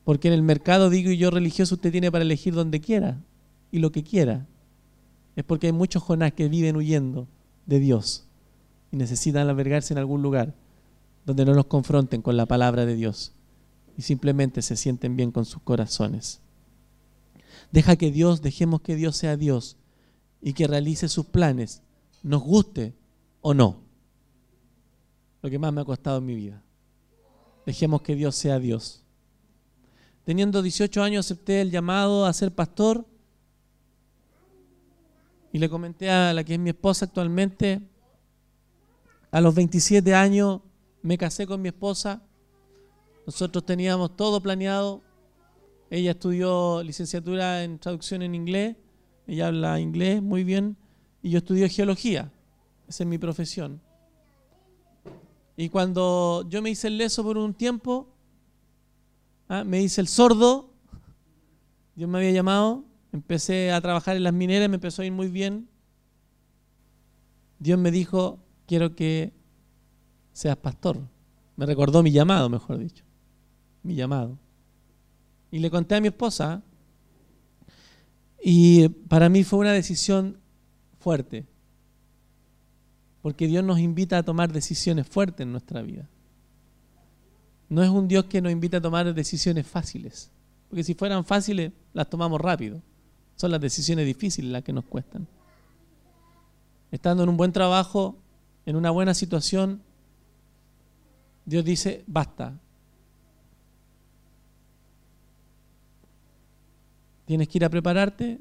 Porque 0.05 0.29
en 0.29 0.35
el 0.35 0.43
mercado, 0.43 0.89
digo 0.89 1.11
y 1.11 1.17
yo 1.17 1.31
religioso, 1.31 1.75
usted 1.75 1.91
tiene 1.91 2.13
para 2.13 2.25
elegir 2.25 2.55
donde 2.55 2.81
quiera 2.81 3.19
y 3.73 3.81
lo 3.81 3.91
que 3.91 4.05
quiera. 4.05 4.47
Es 5.35 5.43
porque 5.43 5.67
hay 5.67 5.73
muchos 5.73 6.03
Jonás 6.05 6.33
que 6.33 6.49
viven 6.49 6.77
huyendo 6.77 7.27
de 7.67 7.81
Dios 7.81 8.29
y 8.93 8.97
necesitan 8.97 9.49
albergarse 9.49 9.95
en 9.95 9.99
algún 9.99 10.23
lugar 10.23 10.55
donde 11.25 11.45
no 11.45 11.55
los 11.55 11.67
confronten 11.67 12.23
con 12.23 12.37
la 12.37 12.47
palabra 12.47 12.85
de 12.87 12.95
Dios 12.95 13.33
y 13.97 14.03
simplemente 14.03 14.63
se 14.63 14.77
sienten 14.77 15.17
bien 15.17 15.33
con 15.33 15.45
sus 15.45 15.63
corazones. 15.63 16.41
Deja 17.71 17.97
que 17.97 18.11
Dios, 18.11 18.43
dejemos 18.43 18.83
que 18.83 18.95
Dios 18.97 19.17
sea 19.17 19.37
Dios 19.37 19.77
y 20.41 20.53
que 20.53 20.67
realice 20.67 21.09
sus 21.09 21.27
planes, 21.27 21.83
nos 22.23 22.43
guste 22.43 22.95
o 23.41 23.55
no. 23.55 23.81
Lo 25.41 25.51
que 25.51 25.59
más 25.59 25.73
me 25.73 25.81
ha 25.81 25.85
costado 25.85 26.19
en 26.19 26.27
mi 26.27 26.35
vida. 26.35 26.63
Dejemos 27.67 28.03
que 28.03 28.15
Dios 28.15 28.37
sea 28.37 28.59
Dios. 28.59 29.03
Teniendo 30.25 30.63
18 30.63 31.03
años 31.03 31.27
acepté 31.27 31.61
el 31.61 31.71
llamado 31.71 32.27
a 32.27 32.33
ser 32.33 32.55
pastor 32.55 33.07
y 35.53 35.59
le 35.59 35.69
comenté 35.69 36.11
a 36.11 36.33
la 36.33 36.45
que 36.45 36.55
es 36.55 36.61
mi 36.61 36.71
esposa 36.71 37.07
actualmente, 37.07 37.83
a 39.33 39.41
los 39.41 39.55
27 39.55 40.15
años 40.15 40.61
me 41.01 41.17
casé 41.17 41.47
con 41.47 41.61
mi 41.63 41.69
esposa. 41.69 42.23
Nosotros 43.27 43.65
teníamos 43.65 44.15
todo 44.15 44.43
planeado. 44.43 45.03
Ella 45.91 46.11
estudió 46.11 46.83
licenciatura 46.83 47.65
en 47.65 47.79
traducción 47.79 48.21
en 48.21 48.35
inglés. 48.35 48.77
Ella 49.27 49.49
habla 49.49 49.81
inglés 49.81 50.23
muy 50.23 50.45
bien. 50.45 50.77
Y 51.23 51.31
yo 51.31 51.39
estudié 51.39 51.71
geología. 51.71 52.31
Esa 52.87 53.05
es 53.05 53.09
mi 53.09 53.17
profesión. 53.17 53.81
Y 55.57 55.71
cuando 55.71 56.47
yo 56.51 56.61
me 56.61 56.69
hice 56.69 56.89
el 56.89 56.99
leso 56.99 57.23
por 57.23 57.39
un 57.39 57.55
tiempo, 57.55 58.09
¿ah? 59.49 59.65
me 59.65 59.81
hice 59.81 60.03
el 60.03 60.09
sordo. 60.09 60.75
Dios 61.95 62.09
me 62.09 62.19
había 62.19 62.33
llamado. 62.33 62.85
Empecé 63.13 63.73
a 63.73 63.81
trabajar 63.81 64.17
en 64.17 64.25
las 64.25 64.35
mineras, 64.35 64.69
me 64.69 64.75
empezó 64.75 65.01
a 65.01 65.07
ir 65.07 65.13
muy 65.13 65.29
bien. 65.29 65.71
Dios 67.59 67.79
me 67.79 67.91
dijo, 67.91 68.43
quiero 68.73 68.95
que 68.95 69.35
seas 70.33 70.57
pastor. 70.57 70.99
Me 71.57 71.67
recordó 71.67 72.03
mi 72.03 72.11
llamado, 72.11 72.49
mejor 72.49 72.79
dicho. 72.79 73.05
Mi 73.83 73.95
llamado. 73.95 74.39
Y 75.51 75.59
le 75.59 75.71
conté 75.71 75.95
a 75.95 76.01
mi 76.01 76.09
esposa. 76.09 76.63
Y 78.43 78.89
para 78.89 79.29
mí 79.29 79.45
fue 79.45 79.59
una 79.59 79.73
decisión 79.73 80.39
fuerte. 81.01 81.45
Porque 83.21 83.47
Dios 83.47 83.63
nos 83.63 83.79
invita 83.79 84.17
a 84.17 84.23
tomar 84.23 84.51
decisiones 84.51 85.07
fuertes 85.07 85.45
en 85.45 85.53
nuestra 85.53 85.83
vida. 85.83 86.09
No 87.69 87.83
es 87.83 87.91
un 87.91 88.09
Dios 88.09 88.25
que 88.25 88.41
nos 88.41 88.53
invita 88.53 88.79
a 88.79 88.81
tomar 88.81 89.13
decisiones 89.13 89.67
fáciles. 89.67 90.31
Porque 90.71 90.83
si 90.83 90.95
fueran 90.95 91.27
fáciles, 91.27 91.73
las 91.93 92.09
tomamos 92.09 92.41
rápido. 92.41 92.81
Son 93.37 93.51
las 93.51 93.61
decisiones 93.61 94.07
difíciles 94.07 94.51
las 94.51 94.63
que 94.63 94.73
nos 94.73 94.87
cuestan. 94.87 95.29
Estando 96.91 97.23
en 97.23 97.29
un 97.29 97.37
buen 97.37 97.53
trabajo, 97.53 98.22
en 98.65 98.77
una 98.77 98.91
buena 98.91 99.15
situación, 99.15 99.83
Dios 101.45 101.65
dice, 101.65 102.05
basta. 102.07 102.59
Tienes 107.27 107.49
que 107.49 107.59
ir 107.59 107.65
a 107.65 107.71
prepararte. 107.71 108.41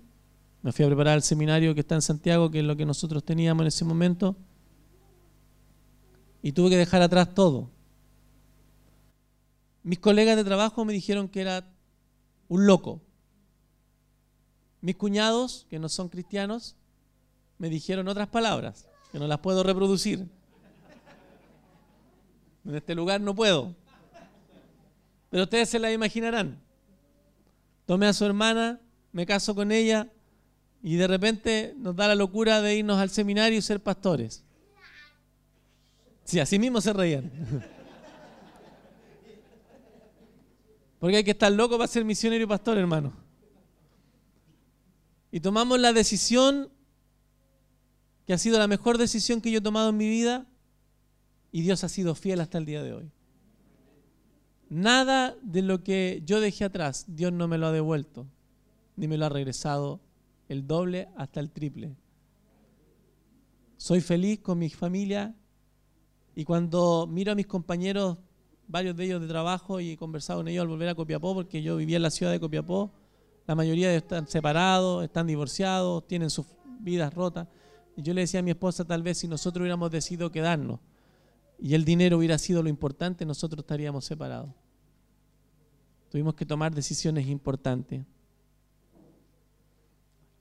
Me 0.61 0.71
fui 0.71 0.85
a 0.85 0.87
preparar 0.87 1.15
al 1.15 1.23
seminario 1.23 1.73
que 1.73 1.79
está 1.79 1.95
en 1.95 2.03
Santiago, 2.03 2.51
que 2.51 2.59
es 2.59 2.65
lo 2.65 2.75
que 2.75 2.85
nosotros 2.85 3.23
teníamos 3.23 3.61
en 3.61 3.67
ese 3.67 3.85
momento. 3.85 4.35
Y 6.43 6.51
tuve 6.51 6.69
que 6.69 6.77
dejar 6.77 7.01
atrás 7.01 7.33
todo. 7.33 7.69
Mis 9.83 9.97
colegas 9.97 10.35
de 10.35 10.43
trabajo 10.43 10.85
me 10.85 10.93
dijeron 10.93 11.27
que 11.27 11.41
era 11.41 11.67
un 12.47 12.67
loco. 12.67 13.01
Mis 14.81 14.95
cuñados, 14.95 15.65
que 15.69 15.79
no 15.79 15.89
son 15.89 16.09
cristianos, 16.09 16.75
me 17.57 17.69
dijeron 17.69 18.07
otras 18.07 18.27
palabras 18.27 18.90
que 19.11 19.19
no 19.19 19.27
las 19.27 19.39
puedo 19.39 19.63
reproducir. 19.63 20.27
En 22.65 22.75
este 22.75 22.95
lugar 22.95 23.19
no 23.21 23.35
puedo. 23.35 23.75
Pero 25.29 25.43
ustedes 25.43 25.69
se 25.69 25.79
la 25.79 25.91
imaginarán. 25.91 26.61
Tomé 27.85 28.07
a 28.07 28.13
su 28.13 28.25
hermana, 28.25 28.79
me 29.11 29.25
caso 29.25 29.55
con 29.55 29.71
ella 29.71 30.07
y 30.83 30.95
de 30.95 31.07
repente 31.07 31.73
nos 31.77 31.95
da 31.95 32.07
la 32.07 32.15
locura 32.15 32.61
de 32.61 32.75
irnos 32.75 32.99
al 32.99 33.09
seminario 33.09 33.57
y 33.57 33.61
ser 33.61 33.81
pastores. 33.81 34.43
Sí, 36.23 36.39
así 36.39 36.57
mismo 36.59 36.79
se 36.79 36.93
reían. 36.93 37.31
Porque 40.99 41.17
hay 41.17 41.23
que 41.23 41.31
estar 41.31 41.51
loco 41.51 41.77
para 41.77 41.87
ser 41.87 42.05
misionero 42.05 42.43
y 42.43 42.47
pastor, 42.47 42.77
hermano. 42.77 43.11
Y 45.31 45.39
tomamos 45.39 45.79
la 45.79 45.93
decisión 45.93 46.69
ha 48.33 48.37
sido 48.37 48.59
la 48.59 48.67
mejor 48.67 48.97
decisión 48.97 49.41
que 49.41 49.51
yo 49.51 49.59
he 49.59 49.61
tomado 49.61 49.89
en 49.89 49.97
mi 49.97 50.09
vida 50.09 50.45
y 51.51 51.61
Dios 51.61 51.83
ha 51.83 51.89
sido 51.89 52.15
fiel 52.15 52.41
hasta 52.41 52.57
el 52.57 52.65
día 52.65 52.83
de 52.83 52.93
hoy. 52.93 53.11
Nada 54.69 55.35
de 55.41 55.61
lo 55.61 55.83
que 55.83 56.21
yo 56.25 56.39
dejé 56.39 56.63
atrás, 56.63 57.05
Dios 57.07 57.33
no 57.33 57.47
me 57.47 57.57
lo 57.57 57.67
ha 57.67 57.71
devuelto, 57.71 58.27
ni 58.95 59.07
me 59.07 59.17
lo 59.17 59.25
ha 59.25 59.29
regresado 59.29 59.99
el 60.47 60.65
doble 60.65 61.09
hasta 61.17 61.39
el 61.39 61.51
triple. 61.51 61.95
Soy 63.77 63.99
feliz 63.99 64.39
con 64.39 64.59
mi 64.59 64.69
familia 64.69 65.35
y 66.35 66.45
cuando 66.45 67.07
miro 67.07 67.31
a 67.31 67.35
mis 67.35 67.47
compañeros, 67.47 68.17
varios 68.67 68.95
de 68.95 69.05
ellos 69.05 69.21
de 69.21 69.27
trabajo, 69.27 69.81
y 69.81 69.91
he 69.91 69.97
conversado 69.97 70.39
con 70.39 70.47
ellos 70.47 70.61
al 70.61 70.67
volver 70.69 70.87
a 70.87 70.95
Copiapó, 70.95 71.33
porque 71.33 71.61
yo 71.61 71.75
vivía 71.75 71.97
en 71.97 72.03
la 72.03 72.11
ciudad 72.11 72.31
de 72.31 72.39
Copiapó, 72.39 72.91
la 73.47 73.55
mayoría 73.55 73.93
están 73.93 74.27
separados, 74.27 75.03
están 75.03 75.27
divorciados, 75.27 76.07
tienen 76.07 76.29
sus 76.29 76.45
vidas 76.79 77.13
rotas. 77.13 77.47
Yo 78.01 78.13
le 78.13 78.21
decía 78.21 78.39
a 78.39 78.43
mi 78.43 78.51
esposa, 78.51 78.85
tal 78.85 79.03
vez 79.03 79.17
si 79.19 79.27
nosotros 79.27 79.61
hubiéramos 79.61 79.91
decidido 79.91 80.31
quedarnos 80.31 80.79
y 81.61 81.75
el 81.75 81.85
dinero 81.85 82.17
hubiera 82.17 82.37
sido 82.37 82.63
lo 82.63 82.69
importante, 82.69 83.25
nosotros 83.25 83.63
estaríamos 83.63 84.05
separados. 84.05 84.49
Tuvimos 86.09 86.33
que 86.33 86.45
tomar 86.45 86.73
decisiones 86.73 87.27
importantes. 87.27 88.03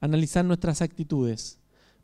Analizar 0.01 0.45
nuestras 0.45 0.81
actitudes. 0.81 1.59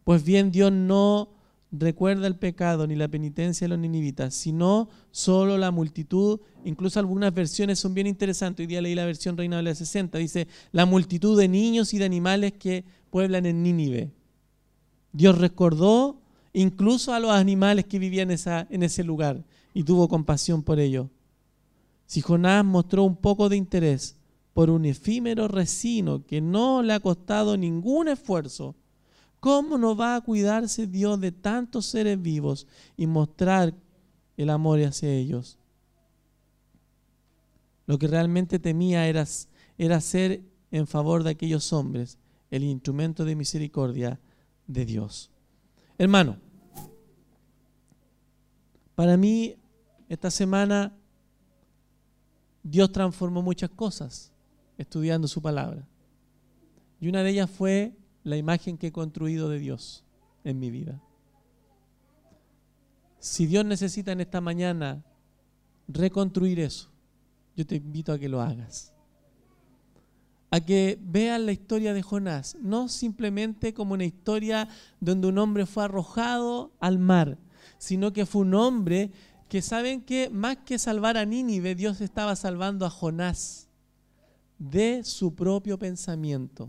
Pues 0.04 0.22
bien, 0.22 0.52
Dios 0.52 0.70
no 0.70 1.30
recuerda 1.72 2.26
el 2.26 2.36
pecado 2.36 2.86
ni 2.86 2.94
la 2.94 3.08
penitencia 3.08 3.64
de 3.64 3.70
los 3.70 3.78
ninivitas, 3.78 4.34
sino 4.34 4.88
solo 5.10 5.56
la 5.56 5.70
multitud. 5.70 6.40
Incluso 6.64 7.00
algunas 7.00 7.32
versiones 7.34 7.78
son 7.78 7.94
bien 7.94 8.06
interesantes. 8.06 8.62
Hoy 8.62 8.68
día 8.68 8.82
leí 8.82 8.94
la 8.94 9.06
versión 9.06 9.36
Reina 9.36 9.56
de 9.56 9.62
la 9.62 9.74
60. 9.74 10.18
Dice, 10.18 10.46
la 10.72 10.86
multitud 10.86 11.38
de 11.38 11.48
niños 11.48 11.94
y 11.94 11.98
de 11.98 12.04
animales 12.04 12.52
que 12.52 12.84
pueblan 13.10 13.46
en 13.46 13.62
Nínive. 13.62 14.12
Dios 15.16 15.38
recordó 15.38 16.20
incluso 16.52 17.14
a 17.14 17.20
los 17.20 17.30
animales 17.30 17.86
que 17.86 17.98
vivían 17.98 18.30
en 18.30 18.82
ese 18.82 19.02
lugar 19.02 19.42
y 19.72 19.82
tuvo 19.82 20.08
compasión 20.08 20.62
por 20.62 20.78
ellos. 20.78 21.08
Si 22.04 22.20
Jonás 22.20 22.62
mostró 22.66 23.02
un 23.02 23.16
poco 23.16 23.48
de 23.48 23.56
interés 23.56 24.16
por 24.52 24.68
un 24.68 24.84
efímero 24.84 25.48
resino 25.48 26.22
que 26.26 26.42
no 26.42 26.82
le 26.82 26.92
ha 26.92 27.00
costado 27.00 27.56
ningún 27.56 28.08
esfuerzo, 28.08 28.74
¿cómo 29.40 29.78
no 29.78 29.96
va 29.96 30.16
a 30.16 30.20
cuidarse 30.20 30.86
Dios 30.86 31.18
de 31.18 31.32
tantos 31.32 31.86
seres 31.86 32.20
vivos 32.20 32.66
y 32.94 33.06
mostrar 33.06 33.72
el 34.36 34.50
amor 34.50 34.80
hacia 34.82 35.10
ellos? 35.10 35.58
Lo 37.86 37.98
que 37.98 38.06
realmente 38.06 38.58
temía 38.58 39.08
era, 39.08 39.24
era 39.78 39.98
ser 40.02 40.42
en 40.70 40.86
favor 40.86 41.24
de 41.24 41.30
aquellos 41.30 41.72
hombres 41.72 42.18
el 42.50 42.64
instrumento 42.64 43.24
de 43.24 43.34
misericordia 43.34 44.20
de 44.66 44.84
Dios. 44.84 45.30
Hermano, 45.98 46.38
para 48.94 49.16
mí 49.16 49.56
esta 50.08 50.30
semana 50.30 50.96
Dios 52.62 52.90
transformó 52.90 53.42
muchas 53.42 53.70
cosas 53.70 54.32
estudiando 54.78 55.28
su 55.28 55.40
palabra. 55.40 55.86
Y 57.00 57.08
una 57.08 57.22
de 57.22 57.30
ellas 57.30 57.50
fue 57.50 57.96
la 58.24 58.36
imagen 58.36 58.76
que 58.78 58.88
he 58.88 58.92
construido 58.92 59.48
de 59.48 59.58
Dios 59.58 60.04
en 60.44 60.58
mi 60.58 60.70
vida. 60.70 61.00
Si 63.18 63.46
Dios 63.46 63.64
necesita 63.64 64.12
en 64.12 64.20
esta 64.20 64.40
mañana 64.40 65.04
reconstruir 65.88 66.60
eso, 66.60 66.90
yo 67.54 67.66
te 67.66 67.76
invito 67.76 68.12
a 68.12 68.18
que 68.18 68.28
lo 68.28 68.40
hagas. 68.40 68.95
A 70.50 70.60
que 70.60 70.98
veas 71.02 71.40
la 71.40 71.52
historia 71.52 71.92
de 71.92 72.02
Jonás, 72.02 72.56
no 72.60 72.88
simplemente 72.88 73.74
como 73.74 73.94
una 73.94 74.04
historia 74.04 74.68
donde 75.00 75.26
un 75.26 75.38
hombre 75.38 75.66
fue 75.66 75.84
arrojado 75.84 76.72
al 76.78 76.98
mar, 76.98 77.38
sino 77.78 78.12
que 78.12 78.26
fue 78.26 78.42
un 78.42 78.54
hombre 78.54 79.10
que 79.48 79.62
saben 79.62 80.02
que 80.02 80.30
más 80.30 80.58
que 80.58 80.78
salvar 80.78 81.16
a 81.16 81.24
Nínive, 81.24 81.74
Dios 81.74 82.00
estaba 82.00 82.36
salvando 82.36 82.86
a 82.86 82.90
Jonás 82.90 83.68
de 84.58 85.04
su 85.04 85.34
propio 85.34 85.78
pensamiento, 85.78 86.68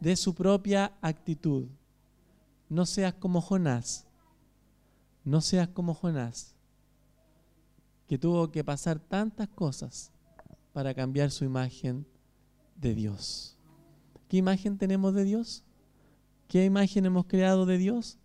de 0.00 0.16
su 0.16 0.34
propia 0.34 0.92
actitud. 1.00 1.66
No 2.68 2.84
seas 2.84 3.14
como 3.14 3.40
Jonás, 3.40 4.06
no 5.24 5.40
seas 5.40 5.68
como 5.68 5.94
Jonás, 5.94 6.54
que 8.06 8.18
tuvo 8.18 8.50
que 8.50 8.64
pasar 8.64 8.98
tantas 8.98 9.48
cosas 9.48 10.12
para 10.72 10.94
cambiar 10.94 11.30
su 11.30 11.44
imagen 11.44 12.06
de 12.80 12.94
Dios. 12.94 13.56
¿Qué 14.28 14.36
imagen 14.36 14.78
tenemos 14.78 15.14
de 15.14 15.24
Dios? 15.24 15.64
¿Qué 16.48 16.64
imagen 16.64 17.06
hemos 17.06 17.26
creado 17.26 17.66
de 17.66 17.78
Dios? 17.78 18.18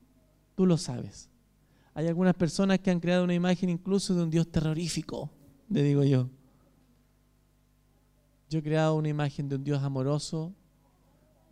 Tú 0.56 0.66
lo 0.66 0.78
sabes. 0.78 1.30
Hay 1.94 2.08
algunas 2.08 2.36
personas 2.36 2.80
que 2.80 2.92
han 2.92 3.00
creado 3.00 3.24
una 3.24 3.34
imagen 3.34 3.70
incluso 3.70 4.16
de 4.16 4.24
un 4.24 4.30
Dios 4.30 4.48
terrorífico, 4.52 5.30
le 5.70 5.84
digo 5.84 6.04
yo. 6.04 6.30
Yo 8.50 8.60
he 8.60 8.64
creado 8.64 8.96
una 8.96 9.10
imagen 9.10 9.50
de 9.50 9.56
un 9.56 9.64
Dios 9.64 9.82
amoroso, 9.82 10.54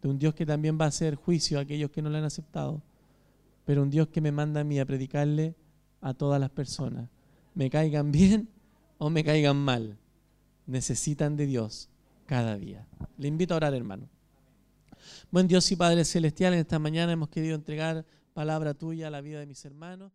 de 0.01 0.09
un 0.09 0.17
Dios 0.17 0.33
que 0.33 0.45
también 0.45 0.77
va 0.79 0.85
a 0.85 0.89
hacer 0.89 1.15
juicio 1.15 1.59
a 1.59 1.61
aquellos 1.61 1.91
que 1.91 2.01
no 2.01 2.09
le 2.09 2.17
han 2.17 2.23
aceptado, 2.23 2.81
pero 3.65 3.83
un 3.83 3.89
Dios 3.89 4.07
que 4.07 4.21
me 4.21 4.31
manda 4.31 4.61
a 4.61 4.63
mí 4.63 4.79
a 4.79 4.85
predicarle 4.85 5.55
a 6.01 6.13
todas 6.13 6.39
las 6.39 6.49
personas, 6.49 7.09
me 7.53 7.69
caigan 7.69 8.11
bien 8.11 8.49
o 8.97 9.09
me 9.09 9.23
caigan 9.23 9.57
mal, 9.57 9.97
necesitan 10.65 11.37
de 11.37 11.45
Dios 11.45 11.90
cada 12.31 12.55
día. 12.57 12.87
Le 13.17 13.27
invito 13.27 13.53
a 13.53 13.57
orar, 13.57 13.73
hermano. 13.73 14.07
Buen 15.31 15.49
Dios 15.49 15.69
y 15.69 15.75
Padre 15.75 16.05
Celestial, 16.05 16.53
en 16.53 16.59
esta 16.59 16.79
mañana 16.79 17.11
hemos 17.11 17.27
querido 17.27 17.55
entregar 17.55 18.05
palabra 18.33 18.73
tuya 18.73 19.07
a 19.07 19.09
la 19.09 19.19
vida 19.19 19.41
de 19.41 19.45
mis 19.45 19.65
hermanos. 19.65 20.13